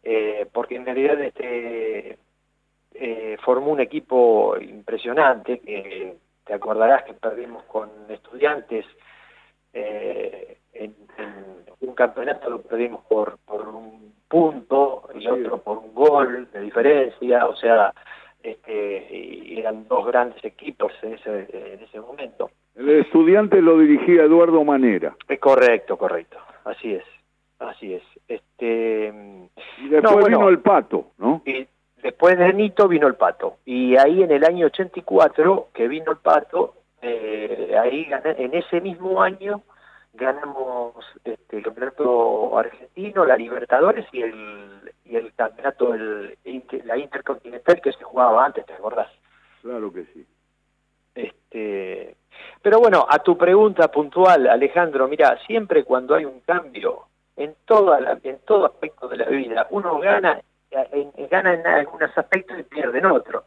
eh, 0.04 0.46
porque 0.52 0.76
en 0.76 0.86
realidad 0.86 1.20
este, 1.22 2.18
eh, 2.96 3.38
formó 3.44 3.72
un 3.72 3.80
equipo 3.80 4.56
impresionante, 4.60 5.60
que 5.60 6.18
te 6.46 6.54
acordarás 6.54 7.04
que 7.04 7.14
perdimos 7.14 7.64
con 7.64 7.90
estudiantes, 8.10 8.86
eh, 9.74 10.58
en, 10.74 10.96
un 11.82 11.96
campeonato 11.96 12.50
lo 12.50 12.62
perdimos 12.62 13.04
por, 13.06 13.38
por 13.46 13.68
un 13.68 14.14
punto 14.28 15.10
y 15.16 15.28
otro 15.28 15.58
por 15.60 15.78
un 15.80 15.94
gol 15.94 16.50
de 16.52 16.62
diferencia, 16.62 17.46
o 17.46 17.56
sea, 17.56 17.94
este, 18.42 19.60
eran 19.60 19.88
dos 19.88 20.06
grandes 20.08 20.44
equipos 20.44 20.92
en 21.02 21.14
ese, 21.14 21.48
en 21.52 21.82
ese 21.82 22.00
momento. 22.00 22.50
El 22.76 22.90
estudiante 22.90 23.62
lo 23.62 23.78
dirigía 23.78 24.24
Eduardo 24.24 24.64
Manera. 24.64 25.16
Es 25.28 25.40
correcto, 25.40 25.98
correcto, 25.98 26.38
así 26.66 26.94
es, 26.94 27.04
así 27.60 27.94
es. 27.94 28.04
Este, 28.28 29.14
y 29.80 29.90
después 29.90 30.26
vino 30.26 30.50
el 30.50 30.60
Pato, 30.60 31.12
¿no? 31.18 31.42
Y 31.46 31.68
después 32.04 32.38
de 32.38 32.54
Nito 32.54 32.88
vino 32.88 33.08
el 33.08 33.16
Pato, 33.16 33.58
y 33.66 33.96
ahí 33.98 34.22
en 34.22 34.32
el 34.32 34.44
año 34.44 34.68
84 34.68 35.70
que 35.74 35.88
vino 35.88 36.12
el 36.12 36.18
Pato, 36.18 36.76
eh, 37.02 37.76
ahí 37.82 38.08
en 38.24 38.54
ese 38.54 38.82
mismo 38.82 39.22
año 39.22 39.64
ganamos 40.14 40.94
este, 41.24 41.58
el 41.58 41.64
campeonato 41.64 42.58
argentino, 42.58 43.26
la 43.26 43.36
Libertadores 43.36 44.06
y 44.12 44.22
el, 44.22 44.94
y 45.06 45.16
el 45.16 45.34
campeonato, 45.34 45.96
la 45.96 46.98
Intercontinental 46.98 47.82
que 47.82 47.94
se 47.94 48.04
jugaba 48.04 48.46
antes, 48.46 48.66
¿te 48.66 48.74
acordás? 48.74 49.10
Claro 49.62 49.92
que 49.92 50.06
sí. 50.14 50.26
Este, 51.16 52.16
pero 52.62 52.80
bueno, 52.80 53.06
a 53.10 53.20
tu 53.20 53.38
pregunta 53.38 53.88
puntual, 53.90 54.48
Alejandro, 54.48 55.08
mira, 55.08 55.38
siempre 55.46 55.84
cuando 55.84 56.16
hay 56.16 56.26
un 56.26 56.42
cambio 56.42 57.06
en, 57.36 57.56
toda 57.66 58.20
en 58.24 58.40
todo 58.40 58.66
aspecto 58.66 59.08
de 59.08 59.18
la 59.18 59.26
vida, 59.26 59.68
uno 59.72 60.00
gana 60.00 60.42
en, 60.92 61.12
en 61.16 61.68
algunos 61.68 62.18
aspectos 62.18 62.60
y 62.60 62.64
pierde 62.64 63.00
en 63.00 63.06
otros. 63.06 63.46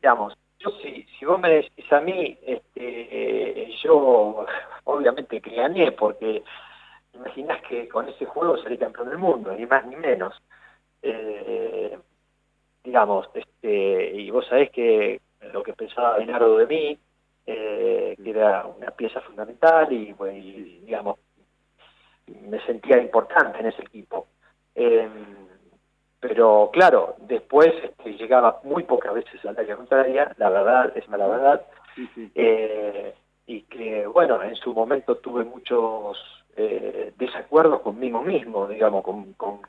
Digamos, 0.00 0.36
yo 0.58 0.70
si, 0.80 1.06
vos 1.24 1.38
me 1.40 1.50
decís 1.50 1.92
a 1.92 2.00
mí, 2.00 2.38
este, 2.42 3.72
yo 3.82 4.46
obviamente 4.84 5.40
que 5.40 5.54
gané, 5.54 5.92
porque 5.92 6.42
imaginás 7.12 7.60
que 7.62 7.88
con 7.88 8.08
ese 8.08 8.24
juego 8.26 8.56
salí 8.58 8.78
campeón 8.78 9.08
del 9.08 9.18
mundo, 9.18 9.52
ni 9.52 9.66
más 9.66 9.86
ni 9.86 9.96
menos. 9.96 10.34
Eh, 11.02 11.98
digamos, 12.82 13.28
este, 13.34 14.12
y 14.14 14.30
vos 14.30 14.46
sabés 14.46 14.70
que 14.70 15.20
lo 15.52 15.62
que 15.62 15.72
pensaba 15.72 16.18
Benardo 16.18 16.56
de 16.58 16.66
mí, 16.66 16.98
eh, 17.46 18.16
que 18.22 18.30
era 18.30 18.66
una 18.66 18.90
pieza 18.90 19.20
fundamental 19.20 19.92
y, 19.92 20.12
digamos, 20.84 21.18
me 22.26 22.60
sentía 22.66 22.98
importante 22.98 23.60
en 23.60 23.66
ese 23.66 23.82
equipo. 23.82 24.28
Pero 26.20 26.70
claro, 26.72 27.16
después 27.20 27.72
este, 27.82 28.14
llegaba 28.14 28.60
muy 28.64 28.84
pocas 28.84 29.14
veces 29.14 29.44
al 29.44 29.58
área 29.58 29.76
contraria, 29.76 30.32
la 30.38 30.50
verdad, 30.50 30.92
es 30.96 31.08
mala 31.08 31.26
verdad, 31.26 31.62
eh, 32.34 33.14
y 33.46 33.62
que, 33.62 34.06
bueno, 34.06 34.42
en 34.42 34.56
su 34.56 34.72
momento 34.72 35.16
tuve 35.16 35.44
muchos 35.44 36.18
eh, 36.56 37.12
desacuerdos 37.16 37.80
conmigo 37.82 38.22
mismo, 38.22 38.66
digamos, 38.66 39.04
con, 39.04 39.34
con, 39.34 39.60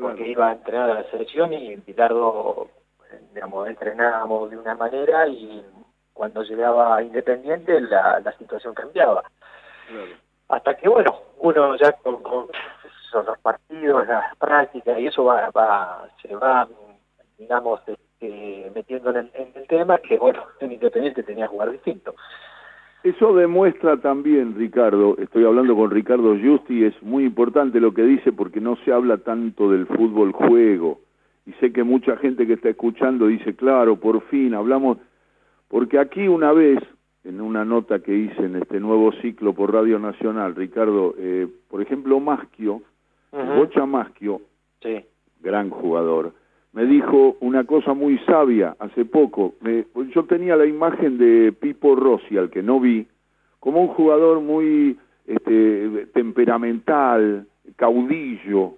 porque 0.00 0.26
iba 0.26 0.48
a 0.48 0.52
entrenar 0.52 0.90
a 0.90 0.94
la 0.94 1.10
selección 1.10 1.52
y 1.52 1.76
Pilardo, 1.76 2.68
digamos, 3.34 3.68
entrenábamos 3.68 4.50
de 4.50 4.56
una 4.56 4.74
manera 4.74 5.26
y 5.28 5.62
cuando 6.14 6.42
llegaba 6.42 7.02
Independiente 7.02 7.80
la, 7.80 8.20
la 8.20 8.32
situación 8.38 8.74
cambiaba. 8.74 9.22
Hasta 10.48 10.74
que, 10.76 10.88
bueno, 10.88 11.20
uno 11.38 11.76
ya 11.76 11.92
con, 11.92 12.22
con 12.22 12.46
los 13.12 13.38
partidos, 13.38 14.06
las 14.06 14.36
prácticas, 14.36 14.98
y 14.98 15.06
eso 15.06 15.24
va, 15.24 15.50
va 15.50 16.08
se 16.20 16.34
va, 16.34 16.68
digamos, 17.38 17.80
este, 17.86 18.70
metiendo 18.74 19.10
en 19.10 19.30
el, 19.34 19.66
tema, 19.68 19.98
que 19.98 20.18
bueno, 20.18 20.44
en 20.60 20.72
Independiente 20.72 21.22
tenía 21.22 21.46
que 21.46 21.50
jugar 21.52 21.72
distinto. 21.72 22.14
Eso 23.02 23.34
demuestra 23.34 23.96
también, 23.96 24.54
Ricardo, 24.56 25.16
estoy 25.18 25.44
hablando 25.44 25.74
con 25.74 25.90
Ricardo 25.90 26.36
Justi, 26.40 26.84
es 26.84 27.02
muy 27.02 27.24
importante 27.24 27.80
lo 27.80 27.92
que 27.92 28.04
dice 28.04 28.32
porque 28.32 28.60
no 28.60 28.76
se 28.84 28.92
habla 28.92 29.18
tanto 29.18 29.70
del 29.70 29.86
fútbol 29.86 30.30
juego. 30.32 31.00
Y 31.44 31.52
sé 31.54 31.72
que 31.72 31.82
mucha 31.82 32.16
gente 32.16 32.46
que 32.46 32.52
está 32.52 32.68
escuchando 32.68 33.26
dice, 33.26 33.56
claro, 33.56 33.96
por 33.96 34.20
fin 34.28 34.54
hablamos, 34.54 34.98
porque 35.66 35.98
aquí 35.98 36.28
una 36.28 36.52
vez, 36.52 36.78
en 37.24 37.40
una 37.40 37.64
nota 37.64 37.98
que 37.98 38.14
hice 38.14 38.44
en 38.44 38.56
este 38.56 38.78
nuevo 38.78 39.10
ciclo 39.20 39.52
por 39.52 39.72
Radio 39.72 39.98
Nacional, 39.98 40.54
Ricardo, 40.54 41.14
eh, 41.18 41.48
por 41.68 41.82
ejemplo, 41.82 42.20
Maschio, 42.20 42.82
Bocha 43.32 43.86
Maschio, 43.86 44.42
gran 45.40 45.70
jugador, 45.70 46.32
me 46.72 46.86
dijo 46.86 47.36
una 47.40 47.64
cosa 47.64 47.94
muy 47.94 48.18
sabia 48.20 48.76
hace 48.78 49.04
poco. 49.04 49.54
yo 50.14 50.24
tenía 50.24 50.56
la 50.56 50.66
imagen 50.66 51.18
de 51.18 51.52
Pipo 51.52 51.94
Rossi, 51.94 52.36
al 52.38 52.50
que 52.50 52.62
no 52.62 52.80
vi, 52.80 53.06
como 53.60 53.80
un 53.82 53.88
jugador 53.88 54.40
muy 54.40 54.96
este, 55.26 56.06
temperamental, 56.14 57.46
caudillo, 57.76 58.74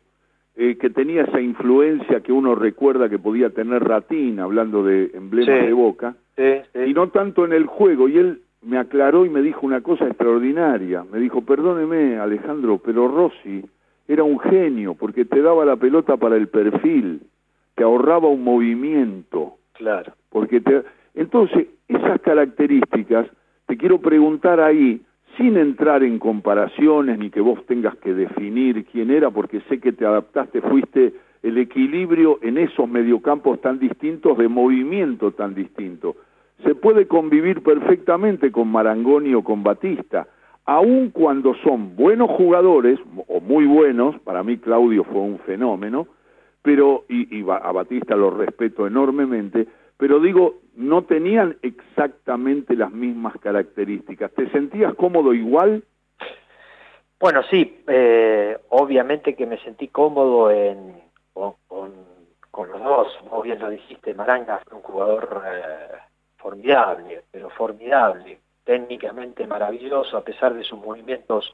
eh, 0.56 0.76
que 0.76 0.90
tenía 0.90 1.22
esa 1.22 1.40
influencia 1.40 2.20
que 2.20 2.32
uno 2.32 2.54
recuerda 2.54 3.08
que 3.08 3.18
podía 3.18 3.50
tener 3.50 3.82
Ratín, 3.82 4.38
hablando 4.40 4.84
de 4.84 5.10
emblemas 5.14 5.66
de 5.66 5.72
Boca, 5.72 6.14
y 6.36 6.92
no 6.94 7.08
tanto 7.08 7.44
en 7.44 7.52
el 7.52 7.66
juego. 7.66 8.08
Y 8.08 8.18
él 8.18 8.42
me 8.62 8.78
aclaró 8.78 9.24
y 9.24 9.30
me 9.30 9.42
dijo 9.42 9.66
una 9.66 9.80
cosa 9.82 10.06
extraordinaria. 10.06 11.04
Me 11.10 11.18
dijo, 11.18 11.42
perdóneme 11.42 12.18
Alejandro, 12.18 12.78
pero 12.78 13.08
Rossi 13.08 13.64
era 14.08 14.22
un 14.24 14.38
genio 14.38 14.94
porque 14.94 15.24
te 15.24 15.40
daba 15.40 15.64
la 15.64 15.76
pelota 15.76 16.16
para 16.16 16.36
el 16.36 16.48
perfil, 16.48 17.22
te 17.74 17.84
ahorraba 17.84 18.28
un 18.28 18.44
movimiento. 18.44 19.54
Claro. 19.72 20.12
Porque 20.30 20.60
te... 20.60 20.82
Entonces, 21.14 21.68
esas 21.88 22.20
características, 22.20 23.26
te 23.66 23.76
quiero 23.76 23.98
preguntar 24.00 24.60
ahí, 24.60 25.00
sin 25.36 25.56
entrar 25.56 26.02
en 26.02 26.18
comparaciones 26.18 27.18
ni 27.18 27.30
que 27.30 27.40
vos 27.40 27.64
tengas 27.66 27.96
que 27.96 28.14
definir 28.14 28.84
quién 28.86 29.10
era, 29.10 29.30
porque 29.30 29.60
sé 29.68 29.80
que 29.80 29.92
te 29.92 30.06
adaptaste, 30.06 30.60
fuiste 30.60 31.14
el 31.42 31.58
equilibrio 31.58 32.38
en 32.42 32.58
esos 32.58 32.88
mediocampos 32.88 33.60
tan 33.60 33.78
distintos, 33.78 34.38
de 34.38 34.48
movimiento 34.48 35.32
tan 35.32 35.54
distinto. 35.54 36.16
Se 36.62 36.74
puede 36.74 37.06
convivir 37.06 37.62
perfectamente 37.62 38.50
con 38.50 38.68
Marangoni 38.68 39.34
o 39.34 39.42
con 39.42 39.62
Batista, 39.62 40.26
aun 40.66 41.10
cuando 41.10 41.54
son 41.56 41.96
buenos 41.96 42.30
jugadores, 42.30 42.98
o 43.28 43.40
muy 43.40 43.66
buenos, 43.66 44.18
para 44.20 44.42
mí 44.42 44.58
Claudio 44.58 45.04
fue 45.04 45.20
un 45.20 45.38
fenómeno, 45.40 46.06
pero, 46.62 47.04
y, 47.08 47.42
a 47.42 47.72
Batista 47.72 48.16
lo 48.16 48.30
respeto 48.30 48.86
enormemente, 48.86 49.66
pero 49.98 50.18
digo, 50.18 50.60
no 50.74 51.04
tenían 51.04 51.56
exactamente 51.62 52.74
las 52.74 52.90
mismas 52.90 53.34
características. 53.38 54.32
¿Te 54.32 54.48
sentías 54.50 54.94
cómodo 54.94 55.34
igual? 55.34 55.84
Bueno, 57.20 57.42
sí, 57.50 57.82
eh, 57.86 58.58
obviamente 58.70 59.34
que 59.34 59.46
me 59.46 59.58
sentí 59.58 59.88
cómodo 59.88 60.50
en, 60.50 60.94
con, 61.32 62.68
los 62.70 62.82
dos, 62.82 63.18
vos 63.30 63.42
bien 63.42 63.58
lo 63.58 63.70
dijiste, 63.70 64.14
Maranga 64.14 64.60
fue 64.66 64.78
un 64.78 64.82
jugador 64.82 65.42
eh, 65.46 65.96
formidable, 66.36 67.22
pero 67.30 67.50
formidable, 67.50 68.38
técnicamente 68.64 69.46
maravilloso, 69.46 70.16
a 70.16 70.24
pesar 70.24 70.54
de 70.54 70.64
sus 70.64 70.78
movimientos 70.78 71.52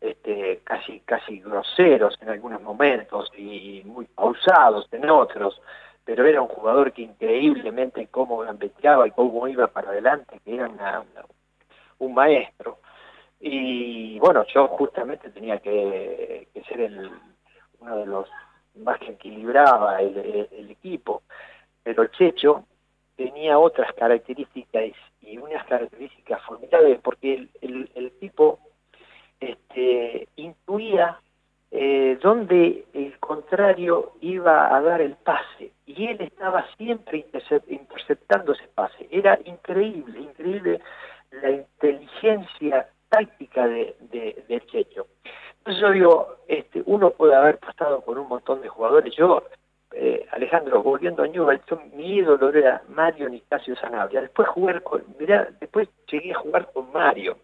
este, 0.00 0.60
casi, 0.64 1.00
casi 1.00 1.40
groseros 1.40 2.16
en 2.20 2.28
algunos 2.28 2.60
momentos 2.62 3.30
y 3.36 3.82
muy 3.84 4.06
pausados 4.06 4.88
en 4.92 5.08
otros, 5.08 5.60
pero 6.04 6.26
era 6.26 6.42
un 6.42 6.48
jugador 6.48 6.92
que 6.92 7.02
increíblemente 7.02 8.08
cómo 8.08 8.38
gambeteaba 8.38 9.06
y 9.08 9.12
cómo 9.12 9.48
iba 9.48 9.66
para 9.68 9.90
adelante, 9.90 10.40
que 10.44 10.54
era 10.54 10.70
un 11.98 12.14
maestro. 12.14 12.78
Y 13.40 14.18
bueno, 14.18 14.44
yo 14.54 14.68
justamente 14.68 15.30
tenía 15.30 15.58
que, 15.58 16.48
ser 16.68 16.80
el, 16.80 17.10
uno 17.80 17.96
de 17.96 18.06
los 18.06 18.28
más 18.76 18.98
que 18.98 19.12
equilibraba 19.12 20.00
el, 20.00 20.70
equipo, 20.70 21.22
pero 21.82 22.06
Checho 22.08 22.64
tenía 23.16 23.58
otras 23.58 23.92
características 23.94 24.92
y 25.20 25.38
unas 25.38 25.64
características 25.66 26.42
formidables 26.42 27.00
porque 27.02 27.48
el, 27.60 28.12
tipo 28.20 28.58
este, 29.40 30.28
intuía 30.36 31.18
eh, 31.70 32.18
donde 32.22 32.84
el 32.92 33.18
contrario 33.18 34.12
iba 34.20 34.74
a 34.74 34.80
dar 34.80 35.00
el 35.00 35.16
pase 35.16 35.72
y 35.86 36.06
él 36.06 36.20
estaba 36.20 36.66
siempre 36.76 37.26
interceptando 37.68 38.52
ese 38.52 38.68
pase. 38.74 39.08
Era 39.10 39.38
increíble, 39.44 40.20
increíble 40.20 40.80
la 41.42 41.50
inteligencia 41.50 42.88
táctica 43.08 43.66
de, 43.66 43.96
de, 44.48 44.60
Checho. 44.66 45.06
Entonces 45.58 45.80
yo 45.80 45.90
digo, 45.90 46.36
este, 46.48 46.82
uno 46.86 47.10
puede 47.10 47.34
haber 47.34 47.58
pasado 47.58 48.00
con 48.02 48.18
un 48.18 48.28
montón 48.28 48.60
de 48.60 48.68
jugadores. 48.68 49.14
Yo, 49.16 49.42
eh, 49.96 50.26
Alejandro, 50.32 50.82
volviendo 50.82 51.22
a 51.22 51.28
Newell, 51.28 51.60
mi 51.92 52.16
ídolo 52.16 52.52
era 52.52 52.82
Mario 52.88 53.28
Nicasio 53.28 53.76
Sanabria. 53.76 54.22
Después 54.22 54.48
jugar 54.48 54.82
con, 54.82 55.04
mirá, 55.18 55.48
después 55.60 55.88
llegué 56.10 56.32
a 56.32 56.38
jugar 56.38 56.70
con 56.72 56.90
Mario. 56.92 57.38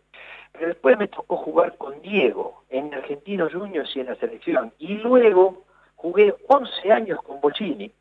Pero 0.52 0.66
después 0.66 0.98
me 0.98 1.06
tocó 1.06 1.36
jugar 1.36 1.76
con 1.76 2.02
Diego 2.02 2.64
en 2.68 2.92
Argentinos 2.92 3.52
Juniors 3.54 3.94
y 3.94 4.00
en 4.00 4.06
la 4.06 4.16
selección. 4.16 4.72
Y 4.78 4.94
luego 4.94 5.64
jugué 5.94 6.34
11 6.48 6.92
años 6.92 7.22
con 7.22 7.40
Bocini. 7.40 7.92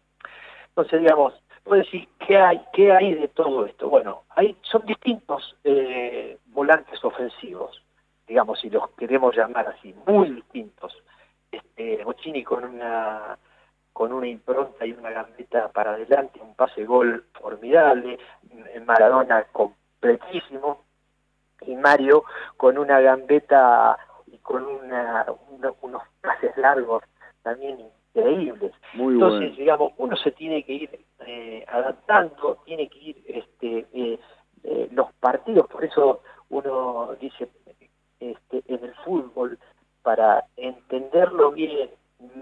Entonces, 0.69 0.99
digamos, 0.99 1.33
puedo 1.63 1.83
decir, 1.83 2.07
¿qué 2.25 2.37
hay, 2.37 2.59
qué 2.73 2.91
hay 2.91 3.13
de 3.13 3.27
todo 3.27 3.67
esto? 3.67 3.87
Bueno, 3.87 4.23
hay, 4.29 4.57
son 4.63 4.83
distintos 4.85 5.55
eh, 5.63 6.39
volantes 6.47 7.03
ofensivos, 7.03 7.83
digamos, 8.27 8.59
si 8.59 8.69
los 8.71 8.89
queremos 8.91 9.35
llamar 9.35 9.67
así, 9.67 9.93
muy 10.07 10.31
distintos. 10.31 10.97
Este, 11.51 12.03
Bocini 12.03 12.43
con 12.43 12.63
una 12.63 13.37
con 13.93 14.13
una 14.13 14.27
impronta 14.27 14.85
y 14.85 14.91
una 14.91 15.11
gambeta 15.11 15.69
para 15.69 15.91
adelante, 15.91 16.39
un 16.41 16.55
pase 16.55 16.85
gol 16.85 17.25
formidable, 17.33 18.17
Maradona 18.85 19.43
completísimo, 19.51 20.83
y 21.61 21.75
Mario 21.75 22.23
con 22.57 22.77
una 22.77 22.99
gambeta 22.99 23.97
y 24.27 24.37
con 24.37 24.65
una, 24.65 25.25
unos 25.81 26.03
pases 26.21 26.55
largos 26.57 27.03
también 27.43 27.79
increíbles. 28.15 28.73
Entonces, 28.93 29.57
digamos, 29.57 29.93
uno 29.97 30.15
se 30.17 30.31
tiene 30.31 30.63
que 30.63 30.73
ir 30.73 31.05
eh, 31.25 31.65
adaptando, 31.67 32.61
tiene 32.65 32.89
que 32.89 32.99
ir 32.99 33.23
este, 33.27 33.87
eh, 33.93 34.19
eh, 34.63 34.89
los 34.91 35.11
partidos, 35.13 35.67
por 35.67 35.83
eso 35.83 36.21
uno 36.49 37.15
dice 37.19 37.49
este, 38.19 38.63
en 38.67 38.83
el 38.83 38.93
fútbol, 39.05 39.57
para 40.01 40.45
entenderlo 40.57 41.51
bien, 41.51 41.89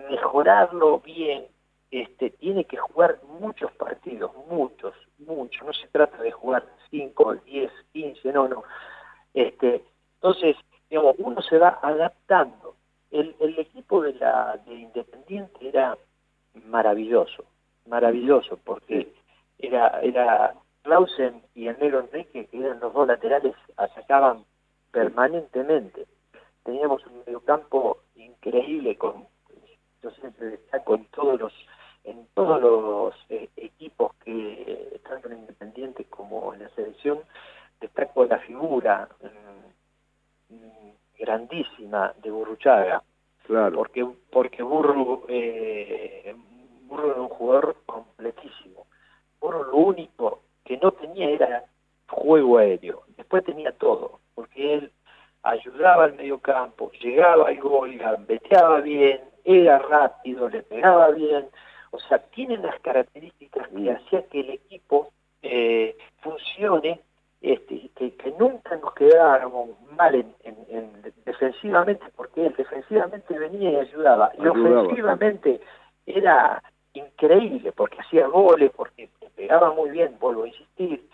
mejorarlo 0.09 0.99
bien, 0.99 1.47
este, 1.91 2.31
tiene 2.31 2.65
que 2.65 2.77
jugar 2.77 3.19
muchos 3.39 3.71
partidos, 3.73 4.31
muchos, 4.49 4.93
muchos. 5.19 5.65
No 5.65 5.73
se 5.73 5.87
trata 5.87 6.21
de 6.21 6.31
jugar 6.31 6.65
5, 6.89 7.35
10, 7.45 7.71
15, 7.93 8.33
no, 8.33 8.47
no. 8.47 8.63
Este, 9.33 9.83
entonces, 10.15 10.55
digamos, 10.89 11.15
uno 11.19 11.41
se 11.41 11.57
va 11.57 11.79
adaptando. 11.81 12.75
El, 13.11 13.35
el 13.39 13.57
equipo 13.59 14.01
de 14.01 14.13
la 14.13 14.59
de 14.65 14.75
Independiente 14.75 15.67
era 15.67 15.97
maravilloso, 16.65 17.45
maravilloso, 17.85 18.59
porque 18.63 19.13
era, 19.59 20.01
era 20.01 20.55
Clausen 20.81 21.41
y 21.55 21.67
el 21.67 21.77
negro 21.79 22.01
Enrique, 22.01 22.47
que 22.47 22.57
eran 22.59 22.79
los 22.79 22.93
dos 22.93 23.07
laterales, 23.07 23.55
atacaban 23.77 24.43
permanentemente. 24.91 26.05
Teníamos 26.63 27.05
un 27.05 27.19
mediocampo 27.19 27.99
increíble 28.15 28.97
con, 28.97 29.25
yo 30.01 30.11
siempre 30.11 30.47
destaco 30.47 30.95
en 30.95 31.05
todos 31.05 31.39
los, 31.39 31.53
en 32.03 32.27
todos 32.33 32.61
los 32.61 33.15
eh, 33.29 33.49
equipos 33.55 34.13
que 34.23 34.99
tanto 35.07 35.29
en 35.29 35.39
Independiente 35.39 36.05
como 36.05 36.53
en 36.53 36.63
la 36.63 36.69
selección, 36.69 37.19
destaco 37.79 38.25
la 38.25 38.39
figura 38.39 39.07
mm, 40.49 40.89
grandísima 41.19 42.13
de 42.21 42.31
Burruchaga. 42.31 43.03
Claro. 43.43 43.77
Porque, 43.77 44.05
porque 44.31 44.61
Burro, 44.61 45.23
eh, 45.29 46.35
Burro 46.83 47.11
era 47.11 47.21
un 47.21 47.29
jugador 47.29 47.77
completísimo. 47.85 48.87
Burro 49.39 49.63
lo 49.63 49.77
único 49.77 50.41
que 50.65 50.77
no 50.77 50.91
tenía 50.91 51.29
era 51.29 51.63
juego 52.09 52.57
aéreo. 52.57 53.03
Después 53.15 53.43
tenía 53.43 53.71
todo, 53.71 54.19
porque 54.35 54.73
él 54.73 54.91
ayudaba 55.43 56.05
al 56.05 56.15
medio 56.15 56.39
campo, 56.39 56.91
llegaba 57.01 57.47
al 57.47 57.59
gol, 57.59 57.97
gambeteaba 57.97 58.81
bien, 58.81 59.21
era 59.47 59.79
rápido, 59.79 60.49
le 60.49 60.61
pegaba 60.61 61.09
bien. 61.11 61.45
O 61.91 61.99
sea, 61.99 62.19
tiene 62.19 62.57
las 62.57 62.79
características 62.81 63.67
que 63.69 63.91
hacía 63.91 64.27
que 64.27 64.41
el 64.41 64.49
equipo 64.51 65.09
eh, 65.41 65.97
funcione 66.21 67.01
este, 67.41 67.89
que, 67.95 68.13
que, 68.15 68.31
nunca 68.31 68.75
nos 68.77 68.93
quedáramos 68.93 69.69
mal 69.95 70.15
en, 70.15 70.91
defensivamente, 71.23 72.05
porque 72.15 72.47
él 72.47 72.53
defensivamente 72.57 73.37
venía 73.37 73.71
y 73.71 73.75
ayudaba, 73.75 74.31
y 74.37 74.47
ofensivamente 74.47 75.61
era 76.05 76.61
increíble, 76.93 77.71
porque 77.73 78.01
hacía 78.01 78.27
goles, 78.27 78.71
porque 78.75 79.09
pegaba 79.35 79.71
muy 79.71 79.91
bien, 79.91 80.15
vuelvo 80.19 80.43
a 80.43 80.47
insistir. 80.47 81.07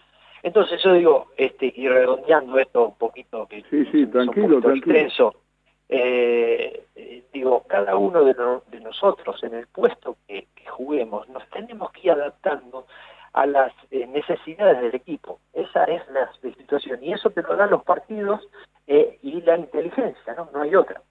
Entonces 0.43 0.81
yo 0.81 0.93
digo, 0.93 1.27
este, 1.37 1.73
y 1.75 1.87
redondeando 1.87 2.57
esto 2.57 2.87
un 2.87 2.95
poquito, 2.95 3.45
que 3.47 3.63
sí, 3.69 3.85
sí, 3.91 4.05
tranquilo, 4.07 4.61
tranquilo. 4.61 4.95
Eh, 4.95 5.09
eh, 5.95 6.83
digo, 7.31 7.63
cada 7.67 7.95
uno 7.95 8.23
de, 8.23 8.35
nosotros 8.81 9.43
en 9.43 9.53
el 9.53 9.67
puesto 9.67 10.17
que, 10.27 10.47
juguemos, 10.69 11.29
nos 11.29 11.47
tenemos 11.51 11.91
que 11.91 12.07
ir 12.07 12.11
adaptando 12.11 12.87
a 13.33 13.45
las 13.45 13.71
eh, 13.91 14.07
necesidades 14.07 14.81
del 14.81 14.95
equipo. 14.95 15.39
Esa 15.53 15.83
es 15.83 16.01
la, 16.11 16.31
situación. 16.57 17.03
Y 17.03 17.13
eso 17.13 17.29
te 17.29 17.43
lo 17.43 17.55
dan 17.55 17.69
los 17.69 17.83
partidos 17.83 18.41
eh, 18.87 19.19
y 19.21 19.41
la 19.41 19.57
inteligencia, 19.57 20.33
¿no? 20.35 20.49
No 20.51 20.61
hay 20.61 20.73
otra. 20.75 21.01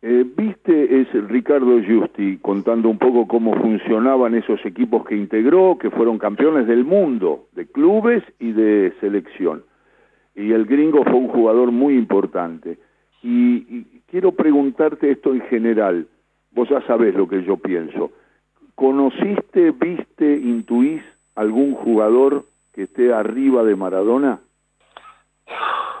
Eh, 0.00 0.24
Viste, 0.24 1.02
es 1.02 1.08
Ricardo 1.28 1.78
Giusti 1.80 2.38
contando 2.38 2.88
un 2.88 2.96
poco 2.96 3.28
cómo 3.28 3.54
funcionaban 3.54 4.34
esos 4.34 4.64
equipos 4.64 5.04
que 5.04 5.16
integró, 5.16 5.76
que 5.78 5.90
fueron 5.90 6.18
campeones 6.18 6.66
del 6.66 6.84
mundo, 6.84 7.48
de 7.52 7.66
clubes 7.66 8.24
y 8.38 8.52
de 8.52 8.94
selección. 9.00 9.64
Y 10.34 10.52
el 10.52 10.64
gringo 10.64 11.04
fue 11.04 11.14
un 11.14 11.28
jugador 11.28 11.70
muy 11.72 11.98
importante. 11.98 12.78
Y, 13.22 13.56
y 13.56 14.02
quiero 14.06 14.32
preguntarte 14.32 15.10
esto 15.10 15.32
en 15.34 15.42
general, 15.42 16.06
vos 16.52 16.68
ya 16.68 16.80
sabés 16.86 17.14
lo 17.14 17.28
que 17.28 17.42
yo 17.44 17.56
pienso. 17.56 18.10
¿Conociste, 18.74 19.72
viste, 19.72 20.36
intuís 20.36 21.02
algún 21.34 21.74
jugador 21.74 22.44
que 22.72 22.84
esté 22.84 23.12
arriba 23.12 23.62
de 23.64 23.76
Maradona? 23.76 24.40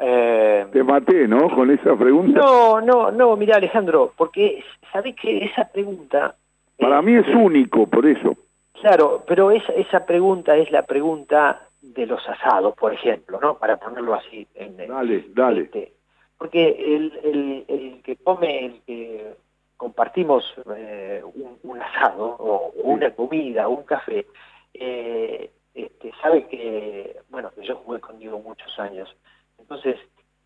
Eh, 0.00 0.64
Te 0.70 0.84
maté, 0.84 1.26
¿no? 1.26 1.50
Con 1.52 1.72
esa 1.72 1.96
pregunta. 1.96 2.38
No, 2.38 2.80
no, 2.80 3.10
no, 3.10 3.36
mira 3.36 3.56
Alejandro, 3.56 4.12
porque 4.16 4.62
sabés 4.92 5.16
que 5.16 5.44
esa 5.44 5.64
pregunta... 5.72 6.36
Para 6.78 7.02
mí 7.02 7.16
es 7.16 7.26
único, 7.34 7.84
por 7.88 8.06
eso. 8.06 8.36
Claro, 8.80 9.24
pero 9.26 9.50
esa, 9.50 9.72
esa 9.72 10.06
pregunta 10.06 10.56
es 10.56 10.70
la 10.70 10.84
pregunta 10.84 11.62
de 11.82 12.06
los 12.06 12.20
asados, 12.28 12.76
por 12.76 12.94
ejemplo, 12.94 13.40
¿no? 13.42 13.58
Para 13.58 13.76
ponerlo 13.76 14.14
así. 14.14 14.46
En, 14.54 14.76
dale, 14.76 15.24
dale. 15.34 15.62
Este, 15.62 15.92
porque 16.38 16.68
el, 16.68 17.18
el, 17.24 17.64
el, 17.68 18.02
que 18.02 18.16
come, 18.16 18.66
el 18.66 18.80
que 18.86 19.34
compartimos 19.76 20.44
eh, 20.76 21.22
un, 21.62 21.82
asado 21.82 22.36
o 22.38 22.72
una 22.82 23.10
comida, 23.10 23.68
un 23.68 23.82
café, 23.82 24.26
eh, 24.74 25.50
este, 25.74 26.12
sabe 26.22 26.46
que, 26.46 27.16
bueno, 27.28 27.50
que 27.54 27.66
yo 27.66 27.76
jugué 27.76 28.00
con 28.00 28.18
Diego 28.18 28.38
muchos 28.40 28.78
años, 28.78 29.14
entonces 29.58 29.96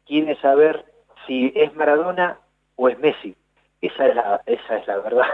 quiere 0.06 0.36
saber 0.40 0.84
si 1.26 1.52
es 1.54 1.74
Maradona 1.74 2.38
o 2.76 2.88
es 2.88 2.98
Messi. 2.98 3.36
Esa 3.80 4.06
es 4.06 4.14
la, 4.14 4.40
esa 4.46 4.76
es 4.76 4.86
la 4.86 4.98
verdad. 4.98 5.26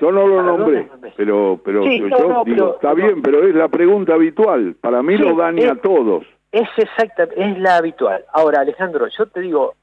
Yo 0.00 0.12
no 0.12 0.26
lo 0.26 0.42
nombré, 0.42 0.88
pero, 1.16 1.60
pero 1.64 1.84
yo 1.84 2.44
digo, 2.44 2.74
está 2.74 2.92
bien, 2.94 3.22
pero 3.22 3.46
es 3.46 3.54
la 3.54 3.68
pregunta 3.68 4.14
habitual. 4.14 4.74
Para 4.80 5.02
mí 5.02 5.16
lo 5.16 5.34
daña 5.36 5.72
a 5.72 5.76
todos. 5.76 6.26
Es 6.52 6.68
exacta, 6.76 7.28
es 7.36 7.58
la 7.58 7.76
habitual. 7.76 8.24
Ahora, 8.32 8.60
Alejandro, 8.60 9.06
yo 9.06 9.26
te 9.26 9.40
digo, 9.40 9.74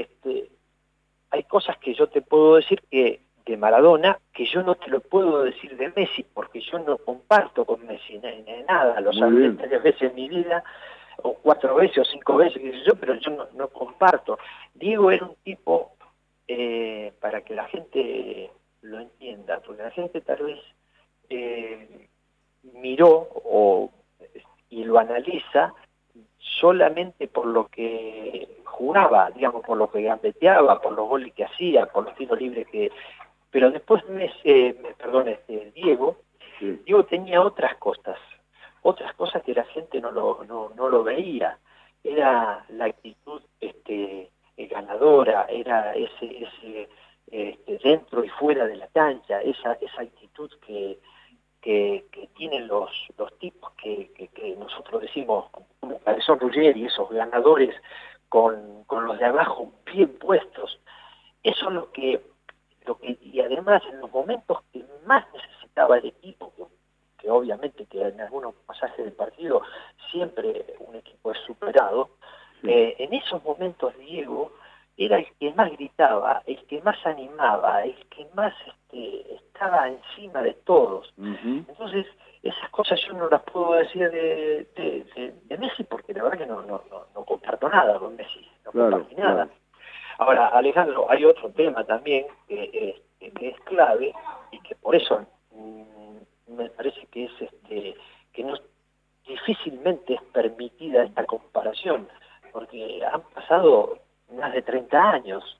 este, 0.00 0.50
hay 1.30 1.42
cosas 1.44 1.76
que 1.78 1.94
yo 1.94 2.08
te 2.08 2.22
puedo 2.22 2.56
decir 2.56 2.82
que 2.90 3.20
de 3.44 3.56
Maradona 3.56 4.18
que 4.32 4.44
yo 4.44 4.62
no 4.62 4.74
te 4.74 4.90
lo 4.90 5.00
puedo 5.00 5.42
decir 5.42 5.76
de 5.76 5.90
Messi 5.96 6.22
porque 6.22 6.60
yo 6.60 6.78
no 6.78 6.98
comparto 6.98 7.64
con 7.64 7.86
Messi 7.86 8.20
nada, 8.68 9.00
lo 9.00 9.12
sabré 9.12 9.50
tres 9.52 9.82
veces 9.82 10.02
en 10.02 10.14
mi 10.14 10.28
vida 10.28 10.62
o 11.22 11.34
cuatro 11.34 11.74
veces 11.74 11.98
o 11.98 12.04
cinco 12.04 12.36
veces, 12.36 12.62
yo, 12.86 12.94
pero 12.94 13.14
yo 13.14 13.48
no, 13.54 13.68
comparto. 13.68 14.38
Diego 14.74 15.10
era 15.10 15.26
un 15.26 15.34
tipo, 15.42 15.92
eh, 16.46 17.12
para 17.20 17.42
que 17.42 17.54
la 17.54 17.64
gente 17.66 18.50
lo 18.82 19.00
entienda, 19.00 19.60
porque 19.60 19.82
la 19.82 19.90
gente 19.90 20.20
tal 20.20 20.44
vez 20.44 20.60
eh, 21.28 22.08
miró 22.62 23.28
o, 23.44 23.90
y 24.70 24.84
lo 24.84 24.98
analiza 24.98 25.74
solamente 26.38 27.28
por 27.28 27.46
lo 27.46 27.66
que 27.66 28.62
jugaba, 28.64 29.30
digamos, 29.30 29.64
por 29.64 29.76
lo 29.76 29.90
que 29.90 30.02
gambeteaba, 30.02 30.80
por 30.80 30.92
los 30.92 31.08
goles 31.08 31.32
que 31.34 31.44
hacía, 31.44 31.86
por 31.86 32.04
los 32.04 32.14
tiros 32.14 32.38
libres 32.38 32.66
que, 32.68 32.90
Pero 33.50 33.70
después, 33.70 34.04
eh, 34.44 34.76
perdón, 34.96 35.28
este, 35.28 35.72
Diego, 35.74 36.18
Diego 36.60 37.04
tenía 37.04 37.40
otras 37.40 37.76
cosas, 37.76 38.18
otras 38.82 39.14
cosas 39.14 39.42
que 39.42 39.54
la 39.54 39.64
gente 39.64 40.00
no 40.00 40.10
lo, 40.10 40.44
no, 40.44 40.70
no 40.76 40.88
lo 40.88 41.02
veía. 41.02 41.58
Era 42.04 42.64
la 42.68 42.84
actitud 42.86 43.42
este, 43.60 44.30
ganadora, 44.56 45.46
era 45.48 45.94
ese, 45.94 46.44
ese 46.44 46.88
este, 47.30 47.78
dentro 47.82 48.24
y 48.24 48.28
fuera 48.30 48.66
de 48.66 48.76
la 48.76 48.86
cancha, 48.88 49.42
esa, 49.42 49.72
esa 49.74 50.02
actitud 50.02 50.50
que, 50.66 50.98
que, 51.60 52.04
tienen 52.36 52.68
los, 52.68 52.90
los 53.16 53.36
tipos 53.38 53.72
que, 53.72 54.10
que, 54.34 54.56
nosotros 54.56 55.02
decimos, 55.02 55.46
Cabezón 56.04 56.38
Ruggeri, 56.40 56.86
esos 56.86 57.10
ganadores 57.10 57.74
con, 58.28 58.84
con 58.84 59.06
los 59.06 59.18
de 59.18 59.24
abajo 59.24 59.72
bien 59.84 60.16
puestos. 60.18 60.78
Eso 61.42 61.68
es 61.68 61.74
lo 61.74 61.92
que, 61.92 62.20
lo 62.86 62.98
que, 62.98 63.18
y 63.20 63.40
además 63.40 63.82
en 63.90 64.00
los 64.00 64.12
momentos 64.12 64.58
que 64.72 64.84
más 65.06 65.24
necesitaba 65.32 65.98
el 65.98 66.06
equipo, 66.06 66.52
que, 67.18 67.30
obviamente 67.30 67.86
que 67.86 68.02
en 68.02 68.20
algunos 68.20 68.54
pasajes 68.66 69.04
del 69.04 69.12
partido 69.12 69.62
siempre 70.10 70.74
un 70.80 70.94
equipo 70.96 71.32
es 71.32 71.38
superado, 71.40 72.10
eh, 72.62 72.96
en 72.98 73.14
esos 73.14 73.42
momentos 73.44 73.96
Diego 73.98 74.52
era 74.98 75.18
el 75.18 75.26
que 75.38 75.54
más 75.54 75.70
gritaba, 75.70 76.42
el 76.44 76.58
que 76.66 76.82
más 76.82 76.98
animaba, 77.06 77.84
el 77.84 77.94
que 78.08 78.26
más 78.34 78.52
este, 78.66 79.34
estaba 79.36 79.88
encima 79.88 80.42
de 80.42 80.54
todos. 80.54 81.14
Entonces, 81.16 82.04
esas 82.42 82.68
cosas 82.70 83.00
yo 83.06 83.12
no 83.12 83.28
las 83.28 83.42
puedo 83.42 83.74
decir 83.74 84.10
de, 84.10 84.66
de, 85.44 85.58
Messi 85.58 85.84
porque 85.84 86.12
la 86.12 86.24
verdad 86.24 86.38
que 86.38 86.46
no, 86.46 86.62
no, 86.62 86.82
no, 87.14 87.24
comparto 87.24 87.68
nada 87.68 87.96
con 87.98 88.16
Messi, 88.16 88.44
no 88.64 88.72
comparto 88.72 89.16
nada. 89.16 89.48
Ahora, 90.18 90.48
Alejandro, 90.48 91.08
hay 91.08 91.24
otro 91.24 91.48
tema 91.50 91.84
también 91.84 92.26
que, 92.48 93.00
que 93.20 93.48
es 93.48 93.60
clave 93.60 94.12
y 94.50 94.60
que 94.60 94.74
por 94.74 94.96
eso 94.96 95.24
mm, 95.52 96.56
me 96.56 96.70
parece 96.70 97.06
que 97.06 97.26
es 97.26 97.32
este 97.40 97.94
que 98.32 98.42
no 98.42 98.56
difícilmente 99.28 100.14
es 100.14 100.22
permitida 100.32 101.04
esta 101.04 101.24
comparación, 101.24 102.08
porque 102.52 103.00
han 103.04 103.22
pasado 103.34 103.98
más 104.36 104.52
de 104.52 104.62
30 104.62 105.10
años 105.10 105.58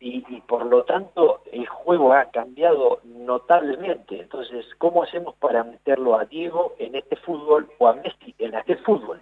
y, 0.00 0.40
por 0.46 0.64
lo 0.66 0.84
tanto 0.84 1.40
el 1.52 1.66
juego 1.66 2.12
ha 2.12 2.26
cambiado 2.30 3.00
notablemente. 3.04 4.20
Entonces, 4.20 4.64
¿cómo 4.78 5.02
hacemos 5.02 5.34
para 5.36 5.64
meterlo 5.64 6.18
a 6.18 6.24
Diego 6.24 6.74
en 6.78 6.94
este 6.94 7.16
fútbol 7.16 7.68
o 7.78 7.88
a 7.88 7.94
Messi 7.94 8.34
en 8.38 8.54
aquel 8.54 8.78
fútbol? 8.78 9.20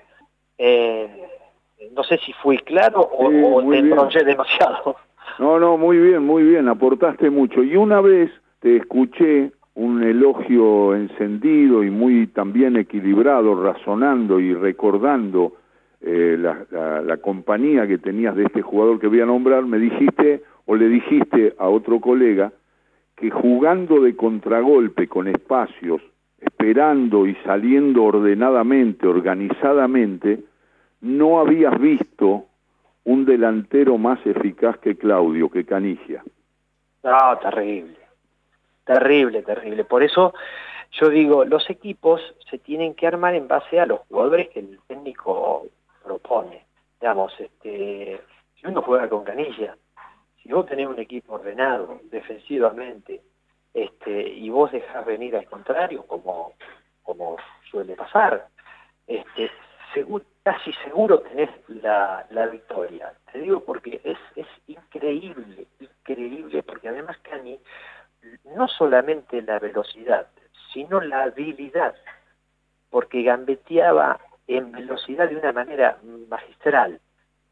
Eh, 0.58 1.28
no 1.92 2.04
sé 2.04 2.18
si 2.18 2.32
fui 2.34 2.58
claro 2.58 3.00
o, 3.00 3.28
te 3.70 3.78
enrollé 3.78 4.24
demasiado. 4.24 4.96
No, 5.38 5.58
no, 5.58 5.76
muy 5.76 5.98
bien, 5.98 6.22
muy 6.22 6.44
bien, 6.44 6.68
aportaste 6.68 7.30
mucho. 7.30 7.62
Y 7.62 7.76
una 7.76 8.00
vez 8.00 8.30
te 8.60 8.76
escuché 8.76 9.50
un 9.74 10.02
elogio 10.04 10.94
encendido 10.94 11.82
y 11.82 11.90
muy 11.90 12.28
también 12.28 12.76
equilibrado, 12.76 13.60
razonando 13.60 14.38
y 14.38 14.54
recordando 14.54 15.54
eh, 16.06 16.36
la, 16.38 17.00
la, 17.00 17.16
compañía 17.16 17.86
que 17.86 17.96
tenías 17.96 18.36
de 18.36 18.44
este 18.44 18.60
jugador 18.60 19.00
que 19.00 19.06
voy 19.06 19.20
a 19.20 19.26
nombrar, 19.26 19.64
me 19.64 19.78
dijiste 19.78 20.42
o 20.66 20.76
le 20.76 20.88
dijiste 20.88 21.54
a 21.58 21.68
otro 21.68 21.98
colega 21.98 22.52
que 23.16 23.30
jugando 23.30 24.02
de 24.02 24.14
contragolpe 24.14 25.08
con 25.08 25.28
espacios, 25.28 26.02
esperando 26.38 27.26
y 27.26 27.34
saliendo 27.36 28.04
ordenadamente, 28.04 29.06
organizadamente, 29.06 30.40
no 31.00 31.40
habías 31.40 31.78
visto 31.80 32.46
un 33.04 33.24
delantero 33.24 33.96
más 33.96 34.18
eficaz 34.26 34.76
que 34.78 34.96
Claudio, 34.96 35.48
que 35.48 35.64
Canigia. 35.64 36.22
No, 37.02 37.38
terrible, 37.38 37.96
terrible, 38.84 39.42
terrible. 39.42 39.84
Por 39.84 40.02
eso 40.02 40.34
yo 41.00 41.08
digo, 41.08 41.44
los 41.44 41.68
equipos 41.70 42.20
se 42.50 42.58
tienen 42.58 42.94
que 42.94 43.06
armar 43.06 43.34
en 43.34 43.48
base 43.48 43.80
a 43.80 43.86
los 43.86 44.00
jugadores 44.08 44.48
que 44.50 44.60
el 44.60 44.78
técnico 44.86 45.66
propone. 46.04 46.66
Digamos, 47.00 47.32
este, 47.38 48.20
si 48.54 48.66
uno 48.66 48.82
juega 48.82 49.08
con 49.08 49.24
canilla, 49.24 49.76
si 50.42 50.52
vos 50.52 50.66
tenés 50.66 50.86
un 50.86 50.98
equipo 50.98 51.34
ordenado 51.34 52.00
defensivamente, 52.04 53.22
este, 53.72 54.28
y 54.28 54.50
vos 54.50 54.70
dejás 54.70 55.04
venir 55.04 55.34
al 55.36 55.46
contrario, 55.46 56.06
como, 56.06 56.52
como 57.02 57.36
suele 57.70 57.96
pasar, 57.96 58.48
este, 59.06 59.50
casi 60.42 60.72
seguro 60.84 61.20
tenés 61.20 61.50
la, 61.68 62.26
la, 62.30 62.46
victoria. 62.46 63.12
Te 63.32 63.40
digo 63.40 63.60
porque 63.64 64.00
es, 64.04 64.18
es 64.36 64.46
increíble, 64.66 65.66
increíble, 65.80 66.62
porque 66.62 66.88
además 66.88 67.16
Cani, 67.22 67.58
no 68.56 68.68
solamente 68.68 69.42
la 69.42 69.58
velocidad, 69.58 70.28
sino 70.72 71.00
la 71.00 71.24
habilidad, 71.24 71.94
porque 72.90 73.22
gambeteaba 73.22 74.20
en 74.46 74.72
velocidad 74.72 75.28
de 75.28 75.36
una 75.36 75.52
manera 75.52 75.98
magistral, 76.28 77.00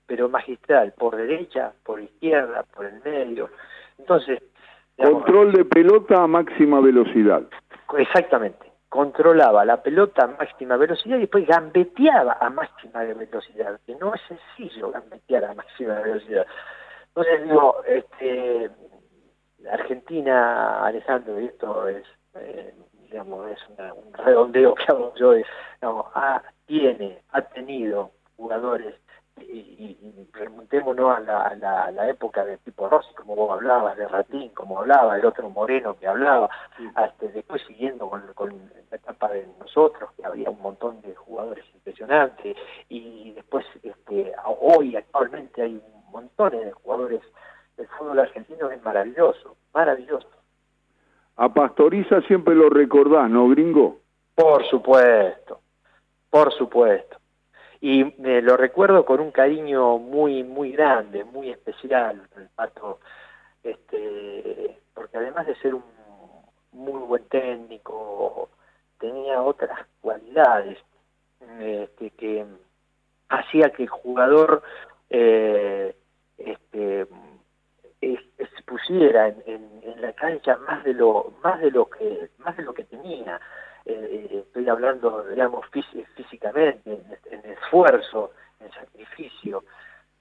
pero 0.07 0.29
magistral, 0.29 0.93
por 0.93 1.17
derecha, 1.17 1.73
por 1.85 2.01
izquierda, 2.01 2.65
por 2.75 2.87
el 2.87 3.03
medio. 3.03 3.51
Entonces... 3.99 4.43
Control 4.97 5.53
de 5.53 5.65
pelota 5.65 6.23
a 6.23 6.27
máxima 6.27 6.81
velocidad. 6.81 7.43
Exactamente. 7.97 8.71
Controlaba 8.89 9.65
la 9.65 9.83
pelota 9.83 10.25
a 10.25 10.27
máxima 10.27 10.77
velocidad 10.77 11.17
y 11.17 11.21
después 11.21 11.47
gambeteaba 11.47 12.37
a 12.41 12.51
máxima 12.51 13.03
velocidad, 13.05 13.81
que 13.87 13.95
no 13.97 14.15
es 14.15 14.21
sencillo 14.29 14.91
gambetear 14.91 15.45
a 15.47 15.55
máxima 15.55 15.95
velocidad. 16.01 16.47
Entonces 17.09 17.45
digo, 17.45 17.83
este, 17.87 18.71
Argentina, 19.71 20.85
Alejandro, 20.85 21.41
y 21.41 21.47
esto 21.47 21.89
es, 21.89 22.05
eh, 22.35 22.75
digamos, 23.03 23.51
es 23.51 23.59
un 23.69 24.13
redondeo 24.13 24.75
que 24.75 24.85
hago 24.89 25.15
yo, 25.17 25.33
digamos, 25.33 26.07
ha 26.15 26.43
tiene, 26.73 27.19
ha 27.33 27.43
tenido 27.43 28.13
jugadores, 28.39 28.95
y, 29.37 29.59
y, 29.59 30.29
remontémonos 30.33 31.19
a 31.19 31.21
la, 31.21 31.91
la, 31.91 32.09
época 32.09 32.47
de 32.47 32.57
tipo 32.59 32.89
Rossi, 32.89 33.13
como 33.15 33.37
vos 33.37 33.53
hablabas, 33.53 33.95
de 33.99 34.09
Ratín, 34.09 34.49
como 34.55 34.79
hablaba, 34.79 35.19
el 35.19 35.27
otro 35.27 35.51
Moreno 35.51 35.99
que 35.99 36.07
hablaba, 36.07 36.49
hasta 36.95 37.27
después 37.27 37.61
siguiendo 37.67 38.09
con, 38.09 38.71
la 38.91 38.97
etapa 38.97 39.29
de 39.29 39.47
nosotros, 39.59 40.11
que 40.17 40.25
había 40.25 40.49
un 40.49 40.63
montón 40.63 41.03
de 41.03 41.15
jugadores 41.15 41.65
impresionantes, 41.75 42.57
y 42.89 43.33
después 43.33 43.67
este, 43.83 44.33
hoy 44.47 44.97
actualmente 44.97 45.61
hay 45.61 45.83
montones 46.11 46.65
de 46.65 46.73
jugadores, 46.73 47.21
el 47.77 47.87
fútbol 47.89 48.21
argentino 48.21 48.71
es 48.71 48.83
maravilloso, 48.83 49.57
maravilloso. 49.75 50.29
A 51.37 51.53
Pastoriza 51.53 52.23
siempre 52.23 52.55
lo 52.55 52.71
recordás, 52.71 53.29
¿no, 53.29 53.47
gringo? 53.49 53.99
Por 54.35 54.65
supuesto, 54.69 55.62
por 56.33 56.51
supuesto. 56.55 57.19
Y 57.83 58.05
me 58.19 58.41
lo 58.41 58.57
recuerdo 58.57 59.05
con 59.05 59.21
un 59.21 59.33
cariño 59.33 59.99
muy, 59.99 60.43
muy 60.43 60.73
grande, 60.73 61.25
muy 61.25 61.51
especial, 61.51 62.27
el 62.39 62.49
Pato, 62.49 63.01
este, 63.63 64.79
porque 64.95 65.19
además 65.19 65.47
de 65.47 65.57
ser 65.57 65.75
un 65.75 65.85
muy 66.73 67.01
buen 67.03 67.25
técnico, 67.29 68.49
tenía 68.99 69.43
otras 69.43 69.87
cualidades 70.01 70.79
este, 71.61 72.11
que 72.13 72.47
hacía 73.29 73.71
que 73.71 73.83
el 73.83 73.91
jugador 73.91 74.63
eh, 75.11 75.95
este, 76.39 77.07
se 78.01 78.63
pusiera 78.65 79.29
en, 79.29 79.83
en, 79.83 80.01
la 80.01 80.15
cancha 80.15 80.57
más 80.57 80.83
de 80.83 80.95
lo 80.95 81.35
más 81.43 81.61
de 81.61 81.71
lo 81.71 81.91
que 81.91 82.31
más 82.39 82.57
de 82.57 82.63
lo 82.63 82.73
que 82.73 82.85
tenía 82.85 83.39
eh, 83.85 84.45
estoy 84.47 84.69
hablando, 84.69 85.25
digamos, 85.25 85.67
físicamente, 86.15 87.03
en, 87.31 87.51
esfuerzo, 87.51 88.33
en 88.61 88.71
sacrificio, 88.73 89.65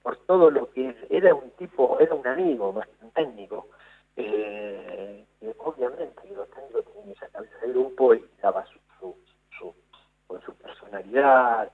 por 0.01 0.17
todo 0.25 0.49
lo 0.49 0.71
que 0.71 0.95
era 1.09 1.35
un 1.35 1.51
tipo, 1.51 1.99
era 1.99 2.15
un 2.15 2.25
amigo, 2.25 2.73
más 2.73 2.87
que 2.87 3.05
un 3.05 3.11
técnico. 3.11 3.67
Eh, 4.15 5.25
obviamente 5.57 6.21
los 6.35 6.49
técnicos 6.49 6.85
tenían 6.85 7.11
esa 7.11 7.27
cabeza 7.29 7.57
de 7.61 7.69
grupo 7.69 8.13
y 8.13 8.25
daba 8.41 8.65
su, 8.65 9.15
su, 9.57 9.73
con 10.27 10.41
su 10.41 10.53
personalidad, 10.55 11.71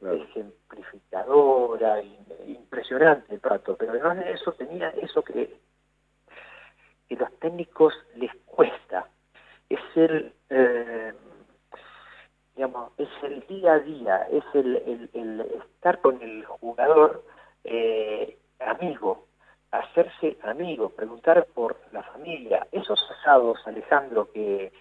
ejemplificadora, 0.00 2.02
impresionante 2.46 3.34
el 3.34 3.40
trato, 3.40 3.76
pero 3.76 3.92
además 3.92 4.18
de 4.18 4.32
eso 4.32 4.52
tenía 4.52 4.90
eso 4.90 5.22
que, 5.22 5.58
que 7.08 7.16
los 7.16 7.32
técnicos 7.38 7.94
les 8.16 8.34
cuesta, 8.44 9.08
es 9.68 9.80
el 9.94 10.32
eh, 10.50 11.14
digamos, 12.56 12.90
es 12.96 13.08
el 13.22 13.44
día 13.46 13.74
a 13.74 13.78
día, 13.80 14.26
es 14.32 14.44
el, 14.54 15.08
el, 15.12 15.40
estar 15.74 16.00
con 16.00 16.20
el 16.22 16.44
jugador 16.46 17.22
eh, 17.64 18.38
amigo, 18.60 19.26
hacerse 19.70 20.38
amigo, 20.42 20.88
preguntar 20.88 21.46
por 21.54 21.76
la 21.92 22.02
familia. 22.02 22.66
Esos 22.72 22.98
asados, 23.18 23.58
Alejandro, 23.66 24.30
que 24.32 24.72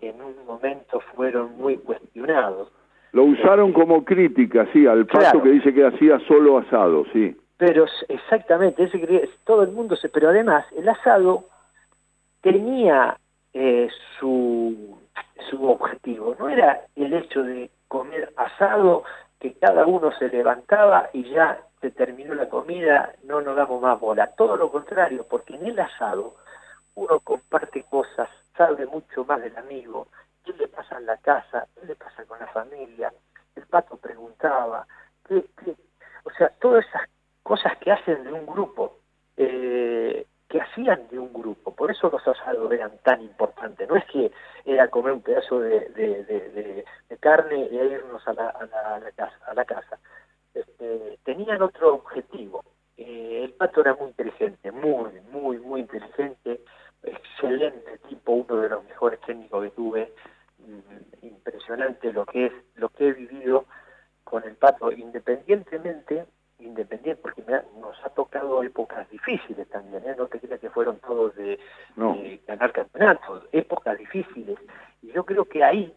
en 0.00 0.20
un 0.20 0.44
momento 0.44 1.00
fueron 1.14 1.56
muy 1.56 1.76
cuestionados. 1.76 2.72
Lo 3.12 3.24
usaron 3.24 3.72
como 3.72 4.04
crítica, 4.04 4.66
sí, 4.72 4.86
al 4.86 5.06
paso 5.06 5.40
que 5.42 5.50
dice 5.50 5.72
que 5.72 5.86
hacía 5.86 6.18
solo 6.26 6.58
asado, 6.58 7.04
sí. 7.12 7.36
Pero 7.56 7.84
exactamente, 8.08 8.84
ese, 8.84 9.28
todo 9.44 9.62
el 9.62 9.70
mundo 9.70 9.94
se, 9.94 10.08
pero 10.08 10.30
además 10.30 10.64
el 10.76 10.88
asado 10.88 11.44
tenía 12.40 13.18
eh, 13.52 13.88
su, 14.18 14.99
su 15.48 15.68
objetivo. 15.68 16.34
No 16.38 16.48
era 16.48 16.82
el 16.96 17.12
hecho 17.14 17.42
de 17.42 17.70
comer 17.88 18.32
asado, 18.36 19.04
que 19.38 19.54
cada 19.54 19.86
uno 19.86 20.12
se 20.18 20.28
levantaba 20.28 21.08
y 21.12 21.24
ya 21.30 21.60
se 21.80 21.90
terminó 21.90 22.34
la 22.34 22.48
comida, 22.48 23.14
no 23.24 23.40
nos 23.40 23.56
damos 23.56 23.80
más 23.80 23.98
bola. 23.98 24.28
Todo 24.36 24.56
lo 24.56 24.70
contrario, 24.70 25.26
porque 25.28 25.54
en 25.54 25.66
el 25.66 25.80
asado 25.80 26.36
uno 26.94 27.20
comparte 27.20 27.82
cosas, 27.84 28.28
sabe 28.56 28.86
mucho 28.86 29.24
más 29.24 29.40
del 29.40 29.56
amigo, 29.56 30.08
qué 30.44 30.52
le 30.52 30.68
pasa 30.68 30.98
en 30.98 31.06
la 31.06 31.16
casa, 31.16 31.66
qué 31.74 31.86
le 31.86 31.96
pasa 31.96 32.24
con 32.26 32.38
la 32.38 32.48
familia. 32.48 33.12
El 33.56 33.66
pato 33.66 33.96
preguntaba, 33.96 34.86
¿qué, 35.26 35.44
qué? 35.64 35.74
o 36.24 36.30
sea, 36.36 36.50
todas 36.60 36.86
esas 36.86 37.08
cosas 37.42 37.76
que 37.78 37.90
hacen 37.90 38.24
de 38.24 38.32
un 38.32 38.46
grupo. 38.46 38.98
Eh, 39.36 39.79
de 40.84 41.18
un 41.18 41.32
grupo. 41.32 41.74
Por 41.74 41.90
eso 41.90 42.08
los 42.10 42.26
asados 42.26 42.72
eran 42.72 42.92
tan 43.02 43.20
importantes. 43.20 43.88
No 43.88 43.96
es 43.96 44.04
que 44.06 44.32
era 44.64 44.88
comer 44.88 45.12
un 45.12 45.22
pedazo 45.22 45.60
de, 45.60 45.80
de, 45.90 46.84
carne 47.20 47.66
e 47.66 47.84
irnos 47.84 48.26
a 48.26 48.32
la, 48.32 48.48
a 48.48 48.98
la, 48.98 49.12
casa. 49.12 49.36
A 49.46 49.54
la 49.54 49.64
casa. 49.64 49.98
Este, 50.54 51.18
tenían 51.24 51.60
otro 51.62 51.94
objetivo. 51.94 52.64
Eh, 52.96 53.42
el 53.44 53.52
pato 53.52 53.82
era 53.82 53.94
muy 53.94 54.08
inteligente, 54.08 54.72
muy, 54.72 55.20
muy, 55.30 55.58
muy 55.58 55.80
inteligente, 55.80 56.60
excelente 57.02 57.98
tipo, 58.08 58.32
uno 58.32 58.56
de 58.56 58.68
los 58.70 58.84
mejores 58.84 59.20
técnicos 59.20 59.64
que 59.64 59.70
tuve. 59.70 60.12
Mm, 60.58 61.26
impresionante 61.26 62.12
lo 62.12 62.24
que 62.26 62.46
es, 62.46 62.52
lo 62.76 62.88
que 62.88 63.08
he 63.08 63.12
vivido 63.12 63.66
con 64.24 64.44
el 64.44 64.56
pato, 64.56 64.92
independientemente 64.92 66.26
independiente, 66.80 67.20
porque 67.22 67.42
nos 67.80 68.04
ha 68.04 68.08
tocado 68.10 68.62
épocas 68.62 69.08
difíciles 69.10 69.68
también, 69.68 70.02
¿eh? 70.06 70.14
no 70.16 70.26
te 70.26 70.40
creas 70.40 70.60
que 70.60 70.70
fueron 70.70 70.98
todos 71.00 71.34
de, 71.36 71.58
ganar 72.46 72.72
campeonatos, 72.72 73.44
épocas 73.52 73.98
difíciles. 73.98 74.58
Y 75.02 75.12
yo 75.12 75.24
creo 75.24 75.44
que 75.44 75.62
ahí, 75.62 75.92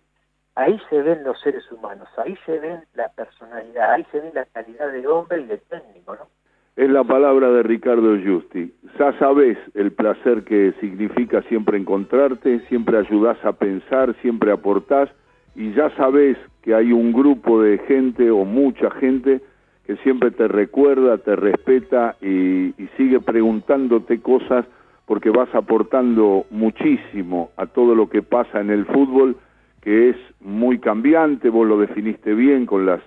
ahí 0.56 0.80
se 0.90 1.02
ven 1.02 1.24
los 1.24 1.40
seres 1.42 1.70
humanos, 1.72 2.08
ahí 2.18 2.38
se 2.46 2.60
ven 2.60 2.84
la 2.94 3.10
personalidad, 3.10 3.94
ahí 3.94 4.06
se 4.12 4.20
ve 4.20 4.32
la 4.34 4.46
calidad 4.46 4.92
de 4.92 5.08
hombre 5.08 5.42
y 5.42 5.46
de 5.46 5.58
técnico, 5.58 6.16
¿no? 6.16 6.28
Es 6.76 6.90
la 6.90 7.04
palabra 7.04 7.52
de 7.52 7.62
Ricardo 7.62 8.18
Justi. 8.18 8.74
Ya 8.98 9.14
sabes 9.20 9.60
el 9.76 9.92
placer 9.92 10.44
que 10.44 10.74
significa 10.82 11.44
siempre 11.44 11.78
encontrarte, 11.78 12.62
siempre 12.68 12.98
ayudás 12.98 13.38
a 13.46 13.54
pensar, 13.54 14.16
siempre 14.22 14.52
aportás 14.52 15.08
y 15.56 15.72
ya 15.74 15.96
sabes 15.96 16.36
que 16.64 16.74
hay 16.74 16.92
un 16.92 17.14
grupo 17.14 17.62
de 17.62 17.78
gente 17.80 18.32
o 18.32 18.44
mucha 18.44 18.90
gente 18.92 19.42
que 19.86 19.98
siempre 19.98 20.32
te 20.32 20.48
recuerda, 20.48 21.18
te 21.18 21.36
respeta 21.36 22.16
y, 22.22 22.74
sigue 22.98 23.20
preguntándote 23.20 24.22
cosas 24.22 24.66
porque 25.08 25.32
vas 25.32 25.54
aportando 25.56 26.46
muchísimo 26.52 27.50
a 27.58 27.66
todo 27.66 27.96
lo 27.96 28.08
que 28.08 28.22
pasa 28.22 28.62
en 28.62 28.70
el 28.70 28.86
fútbol, 28.86 29.36
que 29.82 30.10
es 30.10 30.16
muy 30.40 30.78
cambiante, 30.78 31.50
vos 31.50 31.68
lo 31.68 31.80
definiste 31.80 32.34
bien 32.36 32.66
con 32.66 32.86
las 32.86 33.02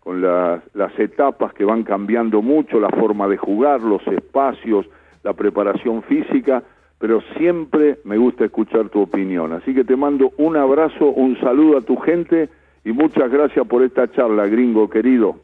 con 0.00 0.22
las, 0.22 0.62
las 0.74 0.98
etapas 0.98 1.52
que 1.52 1.66
van 1.66 1.82
cambiando 1.82 2.40
mucho, 2.40 2.80
la 2.80 2.88
forma 2.88 3.28
de 3.28 3.36
jugar, 3.36 3.82
los 3.82 4.04
espacios, 4.06 4.86
la 5.22 5.34
preparación 5.34 6.02
física, 6.04 6.62
pero 6.98 7.20
siempre 7.36 7.98
me 8.04 8.16
gusta 8.16 8.46
escuchar 8.46 8.88
tu 8.88 9.02
opinión. 9.02 9.52
Así 9.52 9.74
que 9.74 9.84
te 9.84 9.96
mando 9.96 10.32
un 10.38 10.56
abrazo, 10.56 11.10
un 11.10 11.38
saludo 11.40 11.76
a 11.76 11.82
tu 11.82 11.96
gente 11.98 12.48
y 12.86 12.92
muchas 12.92 13.30
gracias 13.30 13.66
por 13.66 13.82
esta 13.82 14.10
charla, 14.10 14.46
gringo 14.46 14.88
querido. 14.88 15.36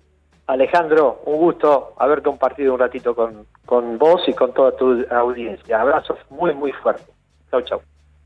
Alejandro, 0.47 1.21
un 1.25 1.39
gusto 1.39 1.95
haber 1.99 2.23
compartido 2.23 2.75
un 2.75 2.81
ratito 2.81 3.15
con, 3.15 3.47
con 3.65 3.99
vos 3.99 4.23
y 4.27 4.35
con 4.35 4.53
toda 4.53 4.77
tu 4.77 5.05
audiencia. 5.11 5.81
Abrazos 5.81 6.19
muy, 6.31 6.55
muy 6.55 6.73
fuertes. 6.73 7.09
Chau, 7.51 7.63
chau. 7.63 7.81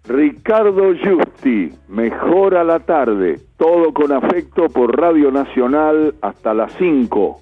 Ricardo 0.04 0.94
Justi, 1.04 1.70
mejora 1.86 2.64
la 2.64 2.80
tarde, 2.80 3.38
todo 3.58 3.92
con 3.92 4.10
afecto 4.12 4.68
por 4.68 4.98
Radio 4.98 5.30
Nacional 5.30 6.14
hasta 6.22 6.54
las 6.54 6.72
5. 6.78 7.40